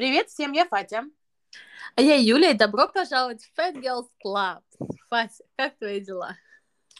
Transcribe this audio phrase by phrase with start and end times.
[0.00, 1.04] Привет всем, я Фатя.
[1.94, 4.62] А я Юля, и добро пожаловать в Fat Girls Club.
[5.10, 6.38] Фатя, как твои дела?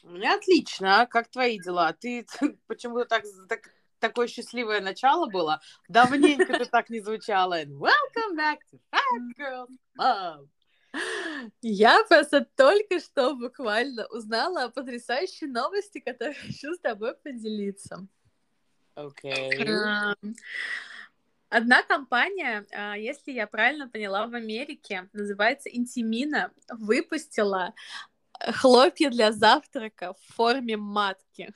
[0.02, 1.08] У меня отлично.
[1.10, 1.94] Как твои дела?
[1.94, 2.26] Ты
[2.66, 3.60] почему-то так, так
[4.00, 5.62] такое счастливое начало было.
[5.88, 7.62] Давненько ты так не звучала.
[7.62, 10.48] welcome back to Fat Girls Club.
[11.62, 18.06] Я просто только что буквально узнала о потрясающей новости, которую хочу с тобой поделиться.
[18.94, 19.58] Окей.
[19.58, 20.34] Okay.
[21.50, 27.74] Одна компания, а, если я правильно поняла, в Америке, называется Интимина, выпустила
[28.54, 31.52] хлопья для завтрака в форме матки.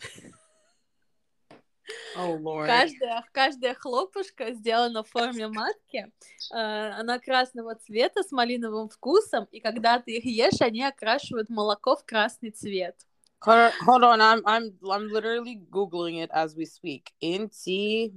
[2.17, 2.67] Oh.
[2.67, 6.11] Каждая, каждая хлопушка сделана в форме матки.
[6.53, 11.95] Uh, она красного цвета с малиновым вкусом, и когда ты их ешь, они окрашивают молоко
[11.97, 12.97] в красный цвет.
[13.47, 17.13] Hold on, I'm I'm I'm literally googling it as we speak.
[17.23, 18.15] Intimina.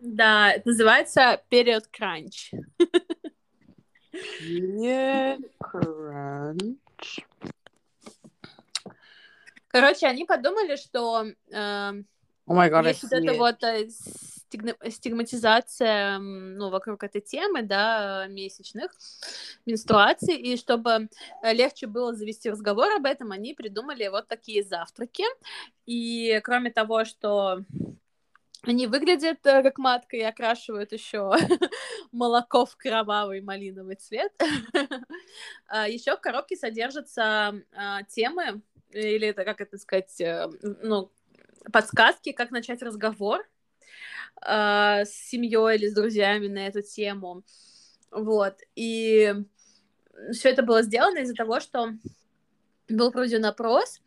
[0.00, 2.52] Да, это называется период кранч.
[4.42, 7.24] Period crunch.
[9.68, 12.04] Короче, они подумали, что э, oh
[12.48, 13.88] my God, есть вот эта вот э,
[14.90, 18.90] стигматизация ну, вокруг этой темы, да, месячных
[19.66, 21.08] менструаций, и чтобы
[21.42, 25.24] э, легче было завести разговор об этом, они придумали вот такие завтраки.
[25.86, 27.60] И кроме того, что
[28.62, 31.32] они выглядят э, как матка и окрашивают еще
[32.12, 34.32] молоко в кровавый малиновый цвет.
[35.66, 40.48] А, еще в коробке содержатся а, темы, или это, как это сказать, э,
[40.82, 41.12] ну,
[41.72, 43.46] подсказки, как начать разговор
[44.42, 47.44] а, с семьей или с друзьями на эту тему.
[48.10, 48.56] Вот.
[48.74, 49.32] И
[50.32, 51.92] все это было сделано из-за того, что
[52.90, 54.00] был проведен опрос,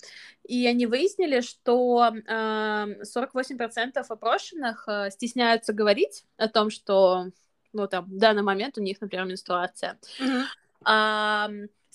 [0.44, 7.28] и они выяснили, что э, 48% опрошенных э, стесняются говорить о том, что
[7.72, 9.98] ну, там, в данный момент у них, например, менструация.
[10.20, 10.44] Mm-hmm.
[10.86, 11.50] А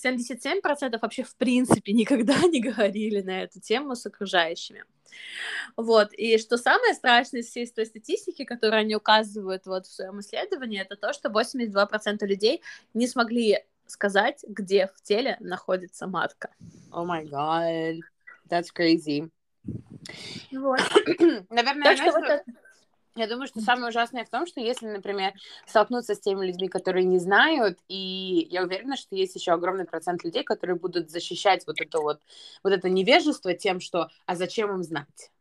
[0.05, 4.85] 77% вообще в принципе никогда не говорили на эту тему с окружающими.
[5.77, 10.21] Вот, и что самое страшное из всей той статистики, которую они указывают вот в своем
[10.21, 12.63] исследовании, это то, что 82% людей
[12.95, 16.51] не смогли сказать, где в теле находится матка.
[16.91, 17.97] О май гад,
[18.49, 19.31] that's crazy.
[20.53, 20.81] Вот.
[21.51, 22.45] Наверное, так что вот это...
[23.15, 25.33] Я думаю, что самое ужасное в том, что если, например,
[25.67, 30.23] столкнуться с теми людьми, которые не знают, и я уверена, что есть еще огромный процент
[30.23, 32.21] людей, которые будут защищать вот это вот,
[32.63, 35.33] вот это невежество тем, что «а зачем им знать?»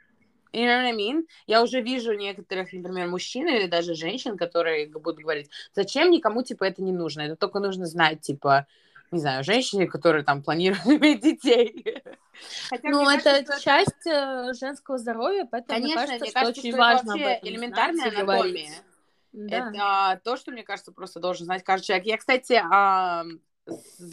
[0.53, 1.23] You know what I mean?
[1.45, 6.63] Я уже вижу некоторых, например, мужчин или даже женщин, которые будут говорить, зачем никому, типа,
[6.63, 8.67] это не нужно, это только нужно знать, типа,
[9.11, 11.85] не знаю, женщине, которая там планирует иметь детей.
[12.69, 14.53] Хотя, ну, это кажется, часть это...
[14.53, 18.09] женского здоровья, поэтому Конечно, мне кажется, мне что кажется, очень что важно это вообще элементарная
[18.09, 18.71] анатомия.
[19.33, 20.13] Да.
[20.13, 22.07] Это то, что, мне кажется, просто должен знать каждый человек.
[22.07, 23.23] Я, кстати, а,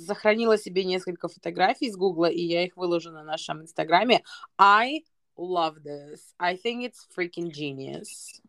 [0.07, 4.23] сохранила себе несколько фотографий с Гугла, и я их выложу на нашем инстаграме.
[4.59, 5.05] I
[5.37, 6.35] love this.
[6.39, 8.41] I think it's freaking genius.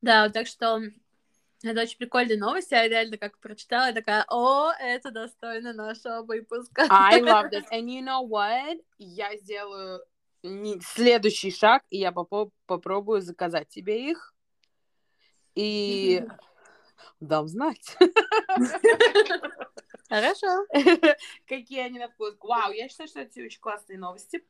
[0.00, 0.80] Да, так что
[1.62, 2.70] это очень прикольная новость.
[2.70, 6.86] Я реально как прочитала, такая, о, это достойно нашего выпуска.
[6.88, 7.64] I love this.
[7.72, 8.80] And you know what?
[8.98, 10.00] Я сделаю
[10.94, 14.34] следующий шаг, и я поп попробую заказать тебе их.
[15.54, 16.24] И
[17.18, 17.96] дам знать.
[20.08, 20.66] Хорошо.
[21.46, 22.34] Какие они на вкус.
[22.40, 24.42] Вау, я считаю, что это очень классные новости.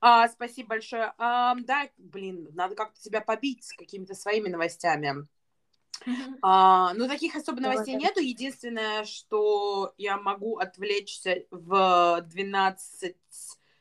[0.00, 1.12] А, спасибо большое.
[1.18, 5.26] А, да, блин, надо как-то тебя побить с какими-то своими новостями.
[6.06, 6.38] Mm-hmm.
[6.42, 8.20] А, ну, таких особо новостей Давай, нету.
[8.20, 13.16] Единственное, что я могу отвлечься в 12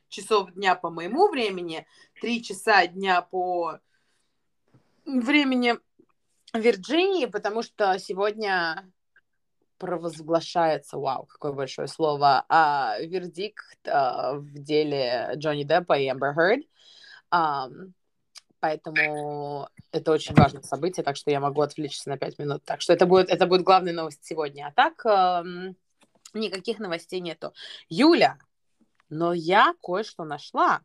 [0.10, 1.86] часов дня по моему времени,
[2.22, 3.80] 3 часа дня по
[5.06, 5.76] времени
[6.54, 8.92] Вирджинии, потому что сегодня
[9.78, 16.66] провозглашается, вау, какое большое слово, а, вердикт а, в деле Джонни Деппа и Эмбер Херд.
[17.30, 17.70] А,
[18.60, 22.64] поэтому это очень важное событие, так что я могу отвлечься на пять минут.
[22.66, 24.68] Так что это будет, это будет главная новость сегодня.
[24.68, 25.44] А так а,
[26.34, 27.54] никаких новостей нету.
[27.90, 28.38] Юля,
[29.10, 30.82] но я кое-что нашла.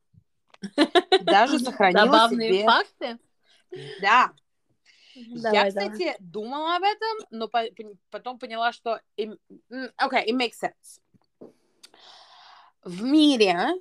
[1.23, 2.65] Даже сохранила Забавные себе...
[2.65, 3.19] факты?
[4.01, 4.33] Да,
[5.15, 6.17] Давай, я, кстати, давай.
[6.21, 7.65] думала об этом, но по
[8.11, 9.01] потом поняла, что...
[9.17, 9.39] Окей,
[9.99, 11.01] okay, it makes sense.
[12.83, 13.75] В мире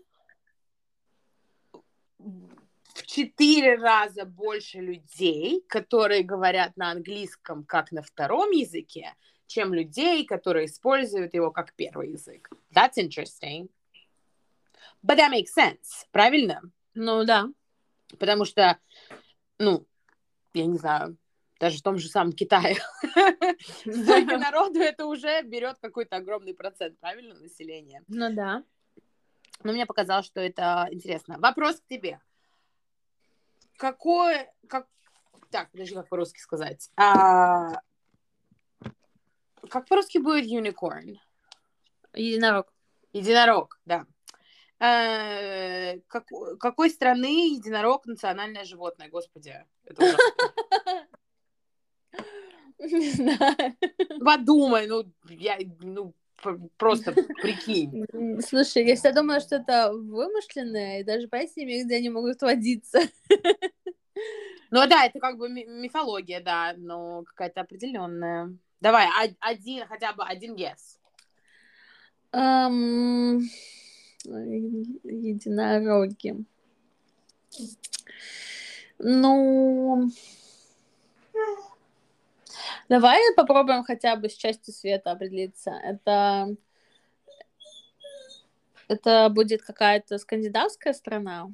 [2.94, 9.16] в четыре раза больше людей, которые говорят на английском как на втором языке,
[9.48, 12.50] чем людей, которые используют его как первый язык.
[12.74, 13.70] That's interesting.
[15.04, 16.62] But that makes sense, правильно?
[16.94, 17.50] Ну да.
[18.20, 18.78] Потому что,
[19.58, 19.86] ну,
[20.54, 21.18] я не знаю,
[21.62, 22.78] даже в том же самом Китае.
[23.82, 28.04] Столько народу это уже берет какой-то огромный процент, правильно, населения.
[28.08, 28.64] Ну да.
[29.64, 31.38] Но мне показалось, что это интересно.
[31.38, 32.20] Вопрос к тебе.
[33.78, 34.88] Какой, как,
[35.52, 36.90] так, подожди, как по-русски сказать.
[36.98, 37.74] А,
[39.70, 41.18] как по-русски будет unicorn?
[42.14, 42.74] Единорог.
[43.14, 44.08] Единорог, да.
[44.80, 46.26] А, как,
[46.60, 49.64] какой страны единорог национальное животное, господи?
[49.86, 50.18] Это
[52.82, 53.76] Не знаю.
[54.24, 56.14] Подумай, ну, я, ну,
[56.78, 58.06] просто прикинь.
[58.42, 63.02] Слушай, я всегда думала, что это вымышленное, и даже имею, где они могут водиться.
[64.72, 68.56] Ну да, это как бы мифология, да, но какая-то определенная.
[68.80, 69.08] Давай,
[69.40, 70.98] один, хотя бы один guess.
[72.34, 73.42] Um,
[75.04, 76.46] единороги.
[78.98, 80.10] Ну,
[82.92, 85.72] давай попробуем хотя бы с частью света определиться.
[85.72, 86.54] Это
[88.90, 91.48] это будет какая-то скандинавская страна?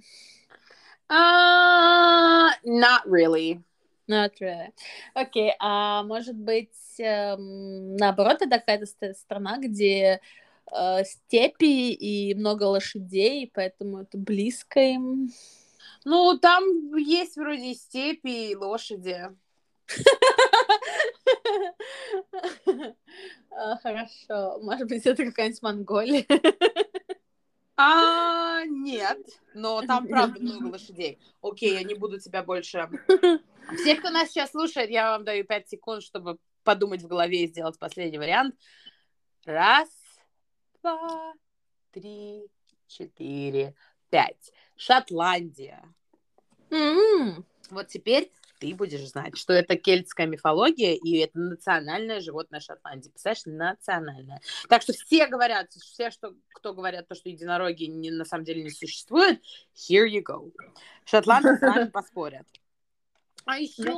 [1.08, 3.62] Uh, not really.
[4.08, 4.74] Not really.
[5.14, 10.20] Окей, okay, а может быть, эм, наоборот, это какая-то страна, где
[10.72, 15.30] э, степи и много лошадей, поэтому это близко им.
[16.04, 16.64] Ну, там
[16.96, 19.30] есть вроде степи и лошади.
[23.52, 24.60] А, хорошо.
[24.62, 26.26] Может быть, это какая-нибудь Монголия.
[27.80, 29.20] А, нет,
[29.54, 31.20] но там правда много лошадей.
[31.42, 32.90] Окей, я не буду тебя больше...
[33.78, 37.48] Все, кто нас сейчас слушает, я вам даю 5 секунд, чтобы подумать в голове и
[37.48, 38.56] сделать последний вариант.
[39.46, 39.90] Раз,
[40.82, 41.34] два,
[41.92, 42.48] три,
[42.88, 43.76] четыре,
[44.10, 44.52] пять.
[44.76, 45.84] Шотландия.
[46.70, 47.44] Mm-hmm.
[47.72, 53.10] Вот теперь ты будешь знать, что это кельтская мифология, и это национальное животное Шотландии.
[53.10, 54.42] Представляешь, национальное.
[54.70, 58.64] Так что все говорят, все, что, кто говорят, то, что единороги не, на самом деле
[58.64, 59.42] не существуют,
[59.76, 60.52] here you go.
[61.06, 62.48] Шотландцы с нами поспорят.
[63.46, 63.94] А еще,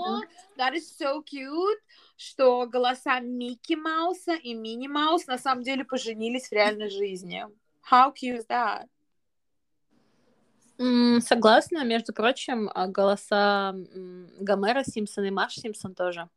[0.57, 1.79] that is so cute,
[2.17, 7.44] что голоса Микки Мауса и Мини Маус на самом деле поженились в реальной жизни.
[7.89, 8.85] How cute is that?
[10.79, 13.75] Согласна, между прочим, а, голоса
[14.39, 16.29] Гомера Симпсона и Марш Симпсон тоже.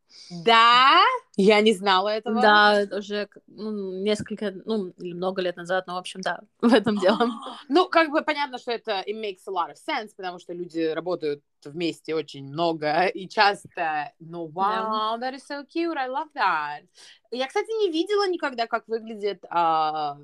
[0.44, 1.00] Да?
[1.36, 2.42] Я не знала этого.
[2.42, 6.98] Да, уже ну, несколько, ну, или много лет назад, но, в общем, да, в этом
[6.98, 7.30] дело.
[7.68, 10.80] Ну, как бы понятно, что это it makes a lot of sense, потому что люди
[10.80, 14.12] работают вместе очень много и часто.
[14.18, 16.82] Ну, wow, that is so cute, I love that.
[17.30, 20.18] Я, кстати, не видела никогда, как выглядит а,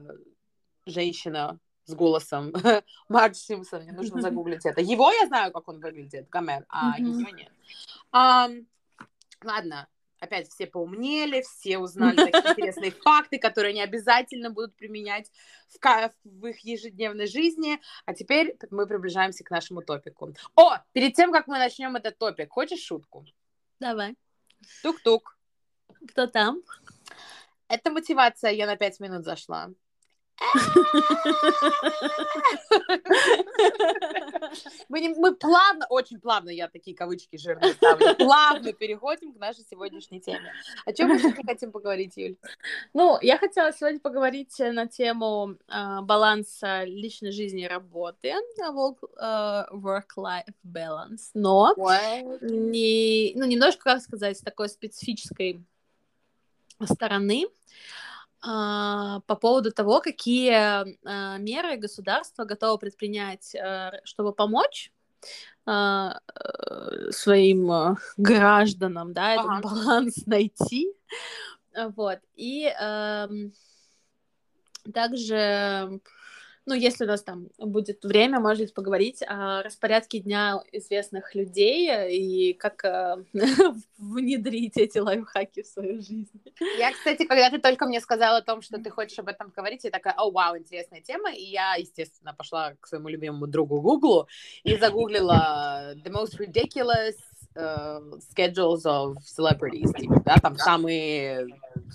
[0.87, 2.53] женщина с голосом
[3.09, 4.81] Мардж Симпсон, мне нужно загуглить это.
[4.81, 7.51] Его я знаю, как он выглядит, Гомер, а ее нет.
[8.13, 8.67] Um,
[9.43, 9.89] ладно,
[10.21, 15.31] опять все поумнели, все узнали такие интересные факты, которые они обязательно будут применять
[15.69, 17.81] в, в их ежедневной жизни.
[18.05, 20.35] А теперь мы приближаемся к нашему топику.
[20.57, 23.25] О, перед тем, как мы начнем этот топик, хочешь шутку?
[23.81, 24.17] Давай.
[24.83, 25.39] Тук-тук.
[26.09, 26.63] Кто там?
[27.69, 29.71] Это мотивация, я на пять минут зашла.
[34.89, 39.65] Мы, не, мы плавно, очень плавно, я такие кавычки жирные ставлю, плавно переходим к нашей
[39.69, 40.53] сегодняшней теме.
[40.87, 42.37] О чем мы сегодня хотим поговорить, Юль?
[42.95, 49.75] Ну, я хотела сегодня поговорить на тему э, баланса личной жизни и работы, а, э,
[49.75, 51.75] work-life balance, но
[52.41, 55.61] не, ну, немножко, как сказать, с такой специфической
[56.85, 57.47] стороны.
[57.47, 57.51] А,
[58.41, 64.93] по поводу того, какие а, меры государство готово предпринять, а, чтобы помочь
[65.67, 66.11] э,
[67.11, 69.61] своим гражданам, да, этот ага.
[69.63, 70.93] баланс найти,
[71.97, 73.29] вот, и э,
[74.95, 76.01] также
[76.69, 82.53] ну, если у нас там будет время, может поговорить о распорядке дня известных людей и
[82.53, 83.25] как э,
[83.99, 86.41] внедрить эти лайфхаки в свою жизнь.
[86.79, 89.85] Я, кстати, когда ты только мне сказала о том, что ты хочешь об этом говорить,
[89.85, 94.29] я такая, о, вау, интересная тема, и я, естественно, пошла к своему любимому другу Гуглу
[94.63, 97.15] и загуглила the most ridiculous
[97.57, 101.47] uh, schedules of celebrities, типа, да, там самые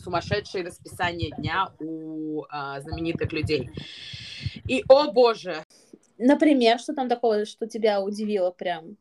[0.03, 3.69] сумасшедшие расписания дня у uh, знаменитых людей.
[4.67, 5.65] И, о боже!
[6.17, 8.97] Например, что там такого, что тебя удивило прям?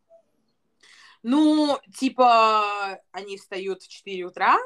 [1.23, 4.57] Ну, типа, они встают в 4 утра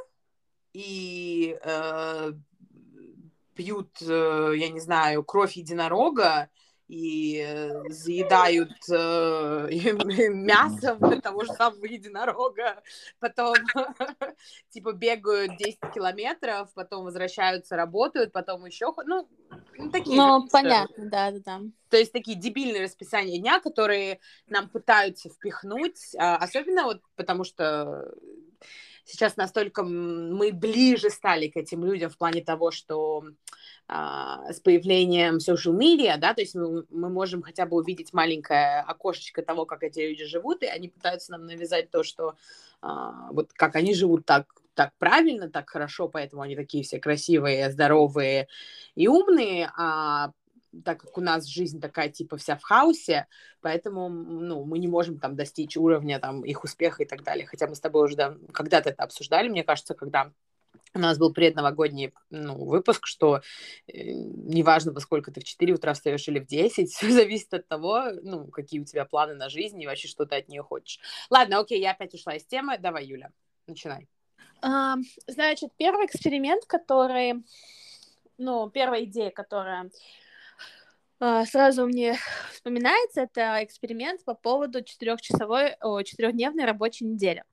[0.72, 2.32] и э,
[3.54, 6.48] пьют, э, я не знаю, кровь единорога
[6.88, 7.44] и
[7.88, 9.68] заедают э,
[10.30, 12.82] мясом того же самого единорога,
[13.18, 13.54] потом
[14.70, 19.28] типа бегают 10 километров, потом возвращаются, работают, потом еще, ну,
[19.92, 21.60] такие Ну, понятно, да-да-да.
[21.88, 28.12] То есть такие дебильные расписания дня, которые нам пытаются впихнуть, а, особенно вот потому что
[29.04, 33.24] сейчас настолько мы ближе стали к этим людям в плане того, что
[33.88, 39.42] с появлением social media, да, то есть мы, мы можем хотя бы увидеть маленькое окошечко
[39.42, 42.34] того, как эти люди живут, и они пытаются нам навязать то, что
[42.82, 47.70] а, вот как они живут так, так правильно, так хорошо, поэтому они такие все красивые,
[47.70, 48.48] здоровые
[48.96, 50.32] и умные, а
[50.84, 53.28] так как у нас жизнь такая типа вся в хаосе,
[53.60, 57.46] поэтому ну, мы не можем там достичь уровня там их успеха и так далее.
[57.46, 60.32] Хотя мы с тобой уже да, когда-то это обсуждали, мне кажется, когда
[60.96, 63.42] у нас был предновогодний ну, выпуск, что
[63.86, 67.68] э, неважно, во сколько ты в 4 утра встаешь или в 10, все зависит от
[67.68, 70.98] того, ну, какие у тебя планы на жизнь и вообще, что ты от нее хочешь.
[71.30, 72.78] Ладно, окей, я опять ушла из темы.
[72.78, 73.30] Давай, Юля,
[73.66, 74.08] начинай.
[74.62, 77.44] А, значит, первый эксперимент, который,
[78.38, 79.90] ну, первая идея, которая
[81.18, 82.16] сразу мне
[82.52, 87.44] вспоминается это эксперимент по поводу четырехчасовой, четырехдневной рабочей недели.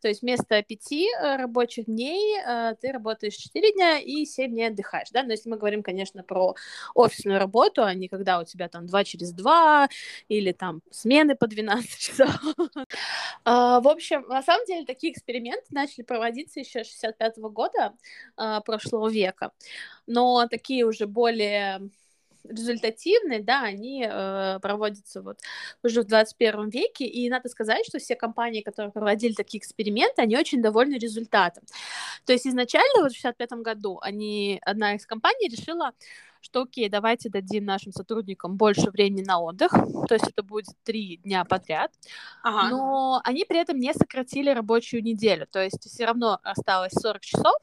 [0.00, 4.68] То есть вместо пяти э, рабочих дней э, ты работаешь четыре дня и семь дней
[4.68, 6.54] отдыхаешь, да, но если мы говорим, конечно, про
[6.94, 9.88] офисную работу, а не когда у тебя там два через два
[10.28, 12.30] или там смены по 12 часов.
[13.44, 17.94] А, в общем, на самом деле такие эксперименты начали проводиться еще 65 года
[18.36, 19.52] а, прошлого века,
[20.06, 21.90] но такие уже более
[22.44, 25.38] результативные, да, они э, проводятся вот
[25.82, 30.36] уже в 21 веке, и надо сказать, что все компании, которые проводили такие эксперименты, они
[30.36, 31.64] очень довольны результатом.
[32.24, 35.92] То есть изначально вот в 65 году они, одна из компаний решила,
[36.40, 41.18] что окей, давайте дадим нашим сотрудникам больше времени на отдых, то есть это будет три
[41.18, 41.92] дня подряд,
[42.42, 42.68] ага.
[42.70, 47.54] но они при этом не сократили рабочую неделю, то есть все равно осталось 40 часов,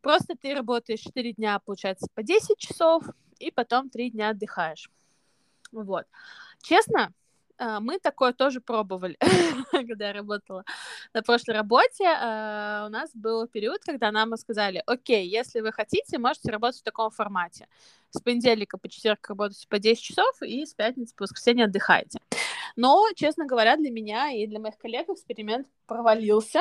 [0.00, 3.04] просто ты работаешь 4 дня, получается, по 10 часов,
[3.38, 4.90] и потом три дня отдыхаешь.
[5.72, 6.06] Вот.
[6.62, 7.12] Честно,
[7.58, 9.16] а, мы такое тоже пробовали,
[9.72, 10.64] когда я работала
[11.14, 12.04] на прошлой работе.
[12.06, 16.84] А, у нас был период, когда нам сказали, окей, если вы хотите, можете работать в
[16.84, 17.66] таком формате.
[18.10, 22.20] С понедельника по четверг работаете по 10 часов, и с пятницы по воскресенье отдыхаете.
[22.76, 26.60] Но, честно говоря, для меня и для моих коллег эксперимент провалился,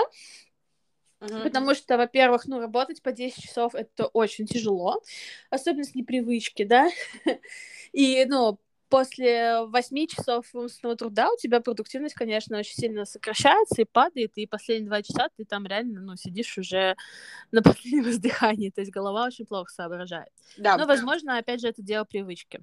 [1.25, 1.44] Uh-huh.
[1.44, 5.01] Потому что, во-первых, ну, работать по 10 часов это очень тяжело,
[5.50, 6.89] особенно с непривычки, да.
[7.94, 13.86] И, ну, после 8 часов умственного труда у тебя продуктивность, конечно, очень сильно сокращается и
[13.86, 16.96] падает, и последние два часа ты там реально, ну, сидишь уже
[17.51, 20.29] на последнем издыхании, то есть голова очень плохо соображает.
[20.58, 20.77] Да.
[20.77, 22.62] Но, возможно, опять же, это дело привычки.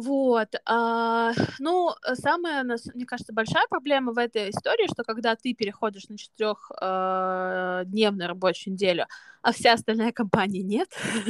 [0.00, 0.48] Вот.
[0.64, 6.16] А, ну, самая, мне кажется, большая проблема в этой истории, что когда ты переходишь на
[6.16, 9.06] четырехдневную а, рабочую неделю,
[9.42, 10.88] а вся остальная компания нет,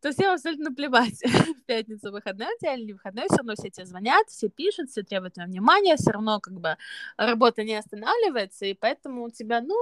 [0.00, 1.20] то всем абсолютно плевать.
[1.24, 5.02] В пятницу выходной у тебя или выходной, все равно все тебе звонят, все пишут, все
[5.02, 6.76] требуют внимания, все равно как бы
[7.16, 9.74] работа не останавливается, и поэтому у тебя, ну,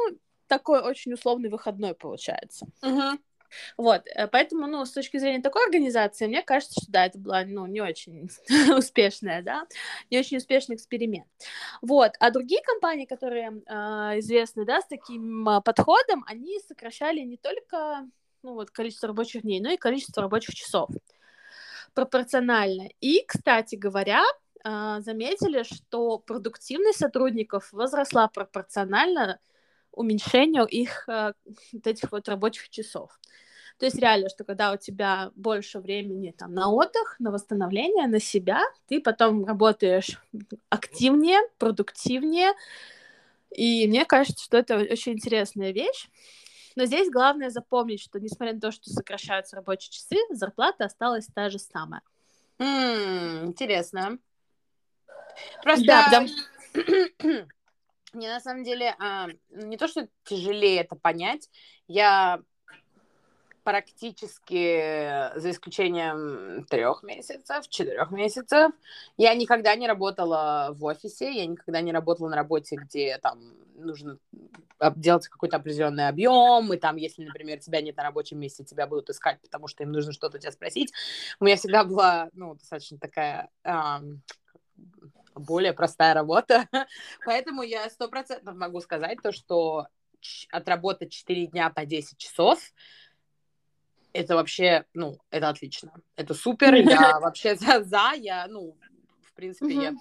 [0.47, 2.67] такой очень условный выходной получается.
[2.83, 3.19] Uh-huh.
[3.77, 7.45] Вот, э, поэтому, ну, с точки зрения такой организации, мне кажется, что да, это была,
[7.45, 8.29] ну, не очень
[8.77, 9.67] успешная, да,
[10.11, 11.27] не очень успешный эксперимент.
[11.83, 13.73] Вот, а другие компании, которые э,
[14.19, 18.07] известны, да, с таким э, подходом, они сокращали не только,
[18.43, 20.91] ну, вот, количество рабочих дней, но и количество рабочих часов
[21.95, 22.91] пропорционально.
[23.01, 24.23] И, кстати говоря,
[24.65, 29.41] э, заметили, что продуктивность сотрудников возросла пропорционально
[29.93, 31.33] уменьшению их э,
[31.73, 33.19] вот этих вот рабочих часов.
[33.79, 38.19] То есть реально, что когда у тебя больше времени там на отдых, на восстановление, на
[38.21, 40.21] себя, ты потом работаешь
[40.69, 42.55] активнее, продуктивнее.
[43.55, 46.09] И мне кажется, что это очень интересная вещь.
[46.75, 51.49] Но здесь главное запомнить, что несмотря на то, что сокращаются рабочие часы, зарплата осталась та
[51.49, 52.03] же самая.
[52.59, 54.19] Mm, интересно.
[55.63, 57.49] Просто да, потому...
[58.13, 61.51] мне на самом деле а, не то, что тяжелее это понять,
[61.87, 62.41] я
[63.69, 68.73] практически, за исключением трех месяцев, четырех месяцев,
[69.19, 73.39] я никогда не работала в офисе, я никогда не работала на работе, где там
[73.75, 74.17] нужно
[74.97, 79.11] делать какой-то определенный объем, и там, если, например, тебя нет на рабочем месте, тебя будут
[79.11, 80.93] искать, потому что им нужно что-то тебя спросить.
[81.39, 84.23] У меня всегда была, ну, достаточно такая эм,
[85.39, 86.69] более простая работа,
[87.25, 89.87] поэтому я сто процентов могу сказать то, что
[90.51, 92.59] отработать 4 дня по 10 часов
[94.13, 95.93] это вообще, ну, это отлично.
[96.17, 98.13] Это супер, я вообще за, за.
[98.17, 98.77] Я, ну,
[99.23, 99.95] в принципе, я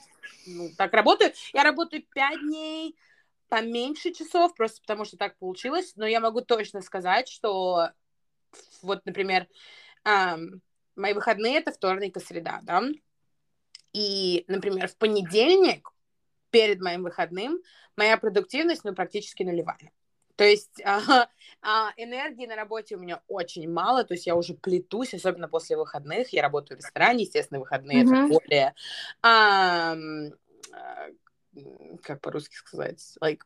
[0.46, 1.34] ну, так работаю.
[1.54, 2.96] Я работаю пять дней,
[3.50, 7.90] поменьше часов, просто потому что так получилось, но я могу точно сказать, что
[8.82, 9.48] вот, например,
[10.04, 10.62] эм,
[10.96, 12.84] мои выходные это вторник и среда, да,
[13.94, 15.90] и, например, в понедельник
[16.50, 17.62] перед моим выходным
[17.96, 19.92] моя продуктивность, ну, практически нулевая.
[20.36, 21.28] То есть а,
[21.62, 25.76] а, энергии на работе у меня очень мало, то есть я уже плетусь, особенно после
[25.76, 26.30] выходных.
[26.30, 28.26] Я работаю в ресторане, естественно, выходные mm-hmm.
[28.26, 28.76] это более,
[29.22, 29.96] а,
[32.04, 33.42] как по-русски сказать, like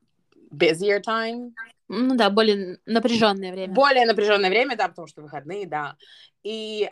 [0.51, 1.53] busier time.
[1.87, 3.73] Ну да, более напряженное время.
[3.73, 5.97] Более напряженное время, да, потому что выходные, да.
[6.43, 6.89] И,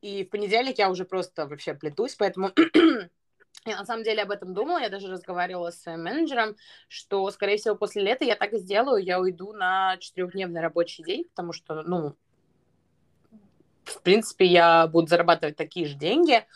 [0.00, 2.52] и в понедельник я уже просто вообще плетусь, поэтому
[3.66, 6.56] я на самом деле об этом думала, я даже разговаривала с менеджером,
[6.88, 11.24] что, скорее всего, после лета я так и сделаю, я уйду на четырехдневный рабочий день,
[11.24, 12.16] потому что, ну,
[13.84, 16.46] в принципе, я буду зарабатывать такие же деньги,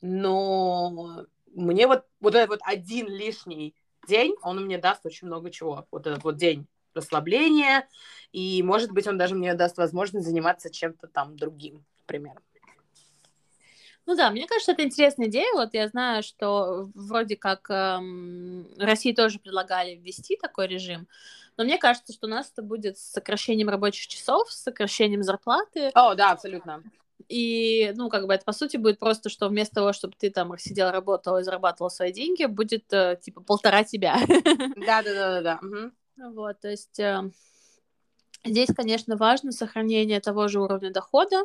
[0.00, 3.74] но мне вот, вот этот вот один лишний
[4.06, 5.86] день, он мне даст очень много чего.
[5.90, 7.88] Вот этот вот день расслабления,
[8.32, 12.34] и, может быть, он даже мне даст возможность заниматься чем-то там другим, например.
[14.06, 15.52] Ну да, мне кажется, это интересная идея.
[15.54, 21.06] Вот я знаю, что вроде как эм, России тоже предлагали ввести такой режим,
[21.56, 25.90] но мне кажется, что у нас это будет с сокращением рабочих часов, с сокращением зарплаты.
[25.94, 26.82] О, да, абсолютно.
[27.28, 30.56] И, ну, как бы это, по сути, будет просто, что вместо того, чтобы ты там
[30.58, 34.18] сидел, работал и зарабатывал свои деньги, будет, э, типа, полтора тебя.
[34.76, 35.60] Да-да-да-да.
[36.16, 37.30] Вот, то есть э,
[38.44, 41.44] здесь, конечно, важно сохранение того же уровня дохода,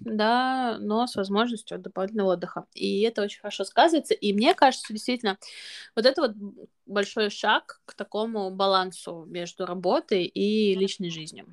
[0.00, 2.66] да, но с возможностью дополнительного отдыха.
[2.74, 4.14] И это очень хорошо сказывается.
[4.14, 5.38] И мне кажется, действительно,
[5.94, 6.32] вот это вот
[6.86, 11.46] большой шаг к такому балансу между работой и личной жизнью.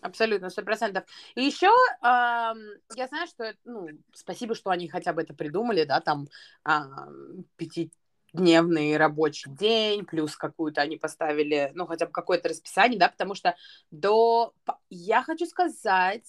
[0.00, 1.04] Абсолютно, сто процентов.
[1.34, 1.70] И еще
[2.02, 2.54] я
[3.08, 6.28] знаю, что, ну, спасибо, что они хотя бы это придумали, да, там
[6.64, 6.70] э,
[7.56, 13.56] пятидневный рабочий день, плюс какую-то они поставили, ну, хотя бы какое-то расписание, да, потому что
[13.90, 14.54] до,
[14.88, 16.22] я хочу сказать,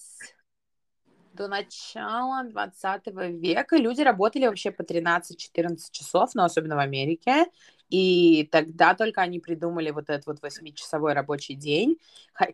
[1.32, 3.06] до начала 20
[3.40, 7.46] века люди работали вообще по 13-14 часов, но особенно в Америке,
[7.88, 11.98] и тогда только они придумали вот этот вот восьмичасовой рабочий день,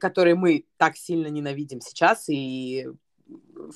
[0.01, 2.89] который мы так сильно ненавидим сейчас, и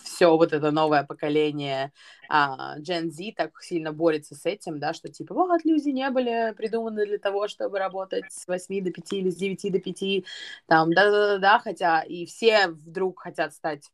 [0.04, 1.92] все вот это новое поколение
[2.28, 6.54] а, Gen Z так сильно борется с этим, да, что типа, вот, люди не были
[6.56, 10.24] придуманы для того, чтобы работать с 8 до 5 или с 9 до 5,
[10.66, 13.90] там, да-да-да, хотя и все вдруг хотят стать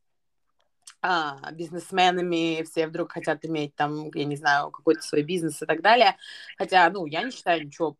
[1.09, 5.81] а, бизнесменами, все вдруг хотят иметь там, я не знаю, какой-то свой бизнес и так
[5.81, 6.17] далее.
[6.59, 7.97] Хотя, ну, я не считаю ничего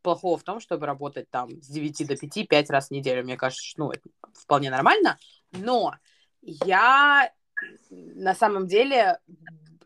[0.00, 3.22] плохого в том, чтобы работать там с 9 до 5, 5 раз в неделю.
[3.22, 5.18] Мне кажется, ну, это вполне нормально.
[5.50, 5.94] Но
[6.40, 7.30] я
[7.90, 9.18] на самом деле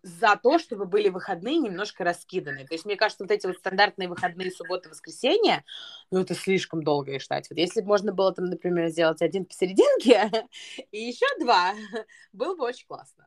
[0.07, 2.65] за то, чтобы были выходные немножко раскиданы.
[2.65, 5.65] То есть, мне кажется, вот эти вот стандартные выходные субботы, воскресенье,
[6.13, 7.51] ну, это слишком долго и ждать.
[7.51, 10.31] Вот если бы можно было там, например, сделать один посерединке
[10.93, 11.75] и еще два,
[12.33, 13.27] было бы очень классно.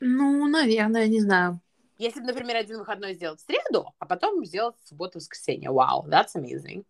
[0.00, 1.60] Ну, наверное, не знаю.
[1.96, 5.70] Если бы, например, один выходной сделать в среду, а потом сделать в субботу, воскресенье.
[5.70, 6.84] Вау, wow, that's amazing.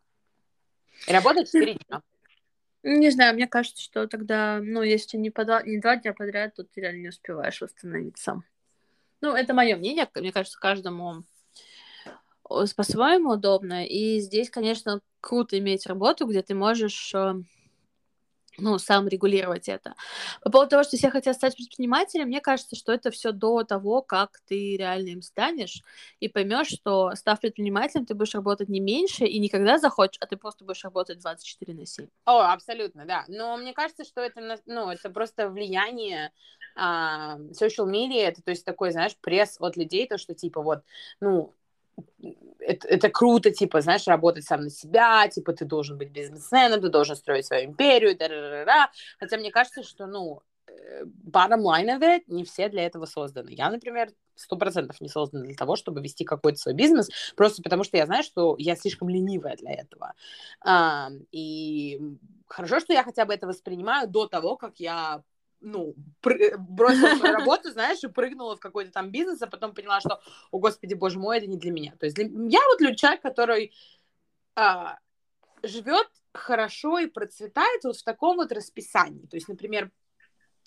[1.06, 2.02] И работать 4 дня.
[2.82, 6.54] Не знаю, мне кажется, что тогда, ну, если не, по два, не два дня подряд,
[6.54, 8.42] то ты реально не успеваешь восстановиться.
[9.20, 10.08] Ну, это мое мнение.
[10.14, 11.24] Мне кажется, каждому
[12.48, 13.84] по-своему удобно.
[13.84, 17.34] И здесь, конечно, круто иметь работу, где ты можешь э,
[18.58, 19.94] ну, сам регулировать это.
[20.42, 24.02] По поводу того, что все хотят стать предпринимателем, мне кажется, что это все до того,
[24.02, 25.82] как ты реально им станешь,
[26.20, 30.36] и поймешь, что став предпринимателем, ты будешь работать не меньше и никогда захочешь, а ты
[30.36, 32.06] просто будешь работать 24 на 7.
[32.24, 33.24] О, абсолютно, да.
[33.28, 36.32] Но мне кажется, что это, ну, это просто влияние
[36.76, 40.82] а, social media, это, то есть, такой, знаешь, пресс от людей, то, что, типа, вот,
[41.20, 41.54] ну,
[42.68, 46.88] это, это круто, типа, знаешь, работать сам на себя, типа, ты должен быть бизнесменом, ты
[46.88, 51.62] должен строить свою империю, да да да да Хотя мне кажется, что, ну, э, bottom
[51.62, 53.50] line of it, не все для этого созданы.
[53.50, 57.84] Я, например, сто процентов не создана для того, чтобы вести какой-то свой бизнес, просто потому
[57.84, 60.12] что я знаю, что я слишком ленивая для этого.
[60.60, 62.00] А, и
[62.46, 65.22] хорошо, что я хотя бы это воспринимаю до того, как я
[65.60, 70.20] ну, бросила свою работу, знаешь, и прыгнула в какой-то там бизнес, а потом поняла, что,
[70.50, 71.94] о, господи, боже мой, это не для меня.
[71.98, 72.26] То есть для...
[72.26, 73.72] я вот человек, который
[74.54, 74.98] а,
[75.62, 79.26] живет хорошо и процветает вот в таком вот расписании.
[79.26, 79.90] То есть, например,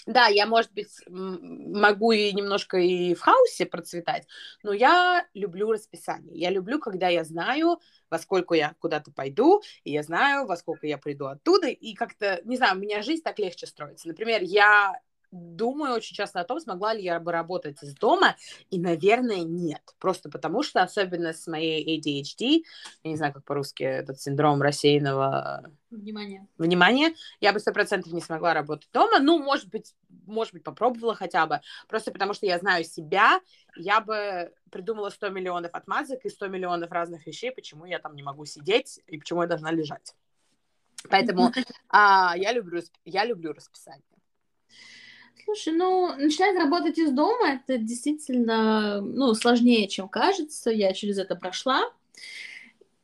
[0.07, 4.27] Да, я, может быть, могу и немножко и в хаосе процветать,
[4.63, 6.37] но я люблю расписание.
[6.39, 10.87] Я люблю, когда я знаю, во сколько я куда-то пойду, и я знаю, во сколько
[10.87, 14.07] я приду оттуда, и как-то, не знаю, у меня жизнь так легче строится.
[14.07, 14.95] Например, я
[15.31, 18.35] думаю очень часто о том, смогла ли я бы работать из дома,
[18.69, 19.81] и, наверное, нет.
[19.99, 22.63] Просто потому что, особенно с моей ADHD,
[23.03, 25.71] я не знаю, как по-русски этот синдром рассеянного...
[25.89, 26.47] Внимание.
[26.57, 27.13] Внимание.
[27.39, 29.19] Я бы сто процентов не смогла работать дома.
[29.19, 29.93] Ну, может быть,
[30.25, 31.61] может быть, попробовала хотя бы.
[31.87, 33.41] Просто потому что я знаю себя,
[33.75, 38.23] я бы придумала 100 миллионов отмазок и 100 миллионов разных вещей, почему я там не
[38.23, 40.15] могу сидеть и почему я должна лежать.
[41.09, 41.51] Поэтому
[41.89, 44.03] а, я, люблю, я люблю расписание.
[45.43, 50.71] Слушай, ну, начинать работать из дома, это действительно, ну, сложнее, чем кажется.
[50.71, 51.91] Я через это прошла.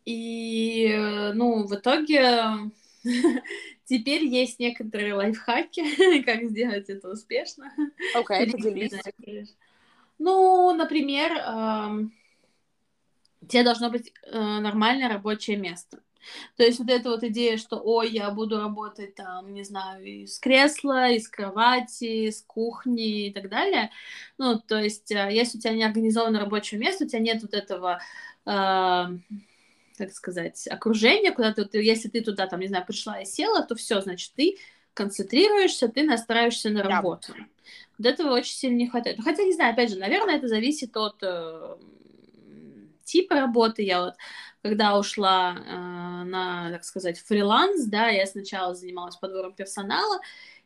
[0.05, 0.95] И,
[1.33, 2.71] ну, в итоге
[3.85, 7.71] теперь есть некоторые лайфхаки, как сделать это успешно.
[8.15, 9.55] Окей, okay, поделись.
[10.19, 11.31] Ну, например,
[13.47, 15.99] тебе должно быть э, нормальное рабочее место.
[16.55, 20.39] То есть вот эта вот идея, что, ой, я буду работать там, не знаю, из
[20.39, 23.91] кресла, из кровати, из кухни и так далее.
[24.37, 27.53] Ну, то есть, э, если у тебя не организовано рабочее место, у тебя нет вот
[27.53, 28.01] этого,
[28.45, 28.49] э,
[29.97, 33.75] как сказать, окружения, куда ты, если ты туда, там, не знаю, пришла и села, то
[33.75, 34.57] все, значит, ты
[34.93, 37.33] концентрируешься, ты настраиваешься на работу.
[37.37, 37.45] Да.
[37.99, 39.17] Вот этого очень сильно не хватает.
[39.23, 41.21] Хотя, не знаю, опять же, наверное, это зависит от
[43.07, 43.81] типа работы.
[43.81, 44.15] Я вот
[44.61, 50.19] когда ушла э, на, так сказать, фриланс, да, я сначала занималась подбором персонала,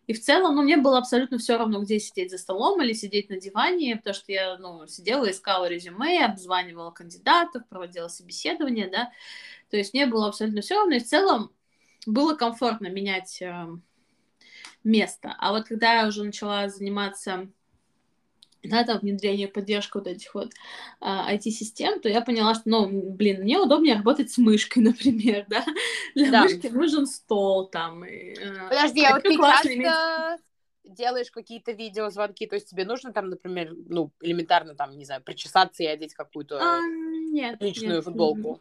[0.07, 3.29] и в целом, ну, мне было абсолютно все равно, где сидеть за столом или сидеть
[3.29, 9.11] на диване, потому что я, ну, сидела, искала резюме, обзванивала кандидатов, проводила собеседование, да,
[9.69, 11.51] то есть мне было абсолютно все равно, и в целом
[12.05, 13.67] было комфортно менять э,
[14.83, 15.35] место.
[15.37, 17.47] А вот когда я уже начала заниматься
[18.63, 20.51] да, там внедрение, поддержка вот этих вот
[20.99, 25.65] а, IT-систем, то я поняла, что, ну, блин, мне удобнее работать с мышкой, например, да,
[26.15, 26.43] для да.
[26.43, 28.05] мышки нужен стол там.
[28.05, 29.87] И, э, Подожди, а вот ты часто иметь...
[30.85, 35.83] делаешь какие-то видеозвонки, то есть тебе нужно там, например, ну, элементарно там, не знаю, причесаться
[35.83, 38.03] и одеть какую-то а, нет, личную нет.
[38.03, 38.59] футболку?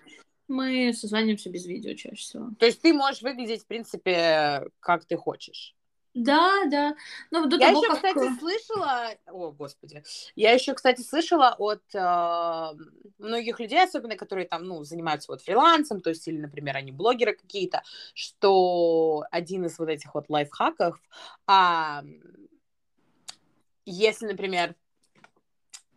[0.49, 2.49] Мы созваниваемся без видео чаще всего.
[2.59, 5.77] То есть ты можешь выглядеть, в принципе, как ты хочешь?
[6.15, 6.97] Да, да.
[7.31, 7.97] Ну, до я того, еще, как...
[7.97, 10.03] кстати, слышала, о, господи,
[10.35, 12.73] я еще, кстати, слышала от э,
[13.19, 17.35] многих людей, особенно которые там, ну, занимаются вот фрилансом, то есть, или, например, они блогеры
[17.35, 17.83] какие-то,
[18.15, 21.01] что один из вот этих вот лайфхаков,
[21.47, 22.03] а,
[23.85, 24.75] если, например,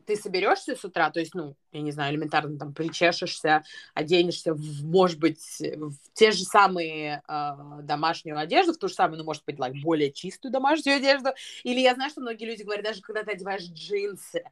[0.06, 3.64] ты соберешься с утра, то есть, ну, я не знаю, элементарно там причешешься,
[3.94, 7.52] оденешься, в, может быть, в те же самые э,
[7.84, 11.30] домашнюю одежду, в ту же самую, ну, может быть, like, более чистую домашнюю одежду,
[11.64, 14.44] или я знаю, что многие люди говорят, даже когда ты одеваешь джинсы,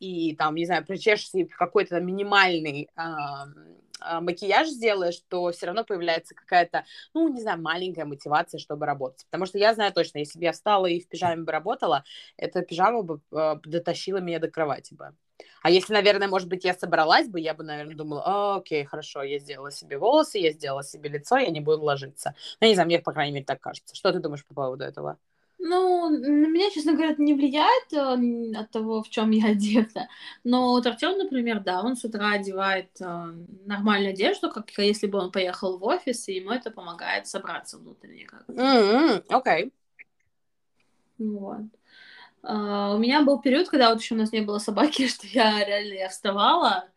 [0.00, 3.02] и там, не знаю, причешешься и какой-то минимальный э,
[4.00, 6.84] макияж сделаешь, то все равно появляется какая-то,
[7.14, 9.24] ну, не знаю, маленькая мотивация, чтобы работать.
[9.26, 12.04] Потому что я знаю точно, если бы я встала и в пижаме бы работала,
[12.36, 15.14] эта пижама бы э, дотащила меня до кровати бы.
[15.62, 19.22] А если, наверное, может быть, я собралась бы, я бы, наверное, думала, а, окей, хорошо,
[19.22, 22.34] я сделала себе волосы, я сделала себе лицо, я не буду ложиться.
[22.60, 23.94] Ну, не знаю, мне, по крайней мере, так кажется.
[23.94, 25.18] Что ты думаешь по поводу этого?
[25.60, 30.08] Ну, на меня, честно говоря, это не влияет э, от того, в чем я одета.
[30.44, 33.34] Но вот Артем, например, да, он с утра одевает э,
[33.66, 38.24] нормальную одежду, как если бы он поехал в офис, и ему это помогает собраться внутренне
[38.24, 38.56] как Окей.
[38.58, 39.26] Mm-hmm.
[39.28, 39.72] Okay.
[41.18, 41.60] Вот.
[42.44, 45.64] Uh, у меня был период, когда вот еще у нас не было собаки, что я
[45.64, 46.88] реально я вставала,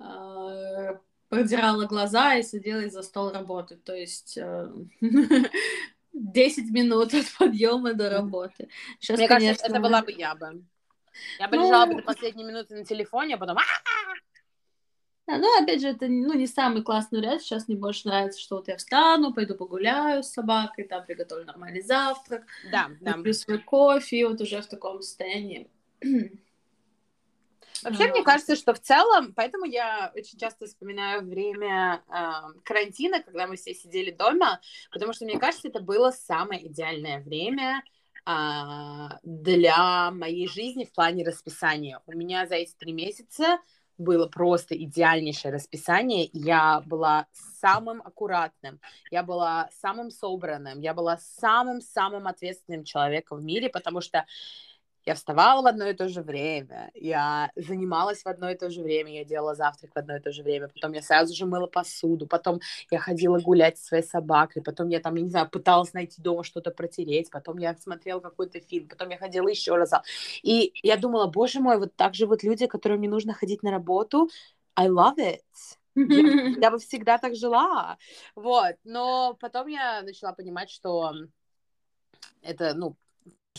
[0.00, 3.82] uh, продирала глаза и садилась за стол работать.
[3.82, 4.88] То есть uh,
[6.18, 8.68] 10 минут от подъема до работы.
[9.00, 9.48] Сейчас, Мне конечно...
[9.48, 10.64] кажется, это была бы я бы.
[11.38, 11.66] Я бы ну...
[11.66, 13.56] лежала бы до последней минуты на телефоне, а потом...
[15.26, 17.42] Да, ну, опять же, это ну, не самый классный вариант.
[17.42, 21.82] Сейчас мне больше нравится, что вот я встану, пойду погуляю с собакой, там приготовлю нормальный
[21.82, 23.32] завтрак, да, да.
[23.34, 25.68] свой кофе, и вот уже в таком состоянии
[27.82, 33.46] Вообще, мне кажется, что в целом, поэтому я очень часто вспоминаю время э, карантина, когда
[33.46, 34.60] мы все сидели дома,
[34.90, 37.82] потому что, мне кажется, это было самое идеальное время
[38.26, 38.30] э,
[39.22, 42.00] для моей жизни в плане расписания.
[42.06, 43.58] У меня за эти три месяца
[43.98, 46.30] было просто идеальнейшее расписание.
[46.32, 47.26] Я была
[47.60, 54.24] самым аккуратным, я была самым собранным, я была самым-самым ответственным человеком в мире, потому что
[55.08, 58.82] я вставала в одно и то же время, я занималась в одно и то же
[58.82, 61.66] время, я делала завтрак в одно и то же время, потом я сразу же мыла
[61.66, 65.94] посуду, потом я ходила гулять со своей собакой, потом я там, я не знаю, пыталась
[65.94, 69.92] найти дома что-то протереть, потом я смотрела какой-то фильм, потом я ходила еще раз.
[70.42, 73.70] И я думала, боже мой, вот так же вот люди, которым не нужно ходить на
[73.70, 74.28] работу,
[74.74, 75.40] I love it.
[75.94, 75.96] Я,
[76.60, 77.96] я бы всегда так жила.
[78.34, 78.76] Вот.
[78.84, 81.14] Но потом я начала понимать, что
[82.42, 82.96] это, ну,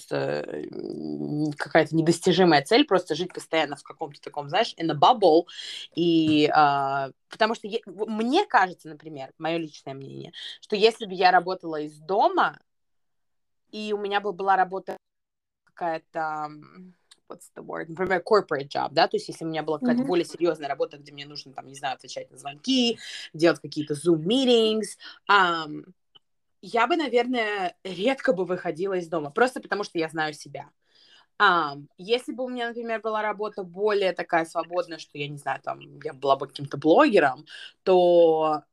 [0.10, 5.46] какая-то недостижимая цель, просто жить постоянно в каком-то таком, знаешь, in a bubble,
[5.96, 11.32] и э, потому что е- мне кажется, например, мое личное мнение, что если бы я
[11.32, 12.60] работала из дома,
[13.72, 14.98] и у меня бы была работа
[15.66, 16.50] какая-то
[17.30, 20.08] what's the word, например, corporate job, да, то есть если у меня была какая-то mm-hmm.
[20.08, 22.98] более серьезная работа, где мне нужно, там, не знаю, отвечать на звонки,
[23.34, 24.98] делать какие-то Zoom meetings,
[25.30, 25.86] um,
[26.62, 30.70] я бы, наверное, редко бы выходила из дома, просто потому что я знаю себя.
[31.42, 35.62] Um, если бы у меня, например, была работа более такая свободная, что я не знаю,
[35.62, 37.46] там, я была бы каким-то блогером,
[37.84, 38.64] то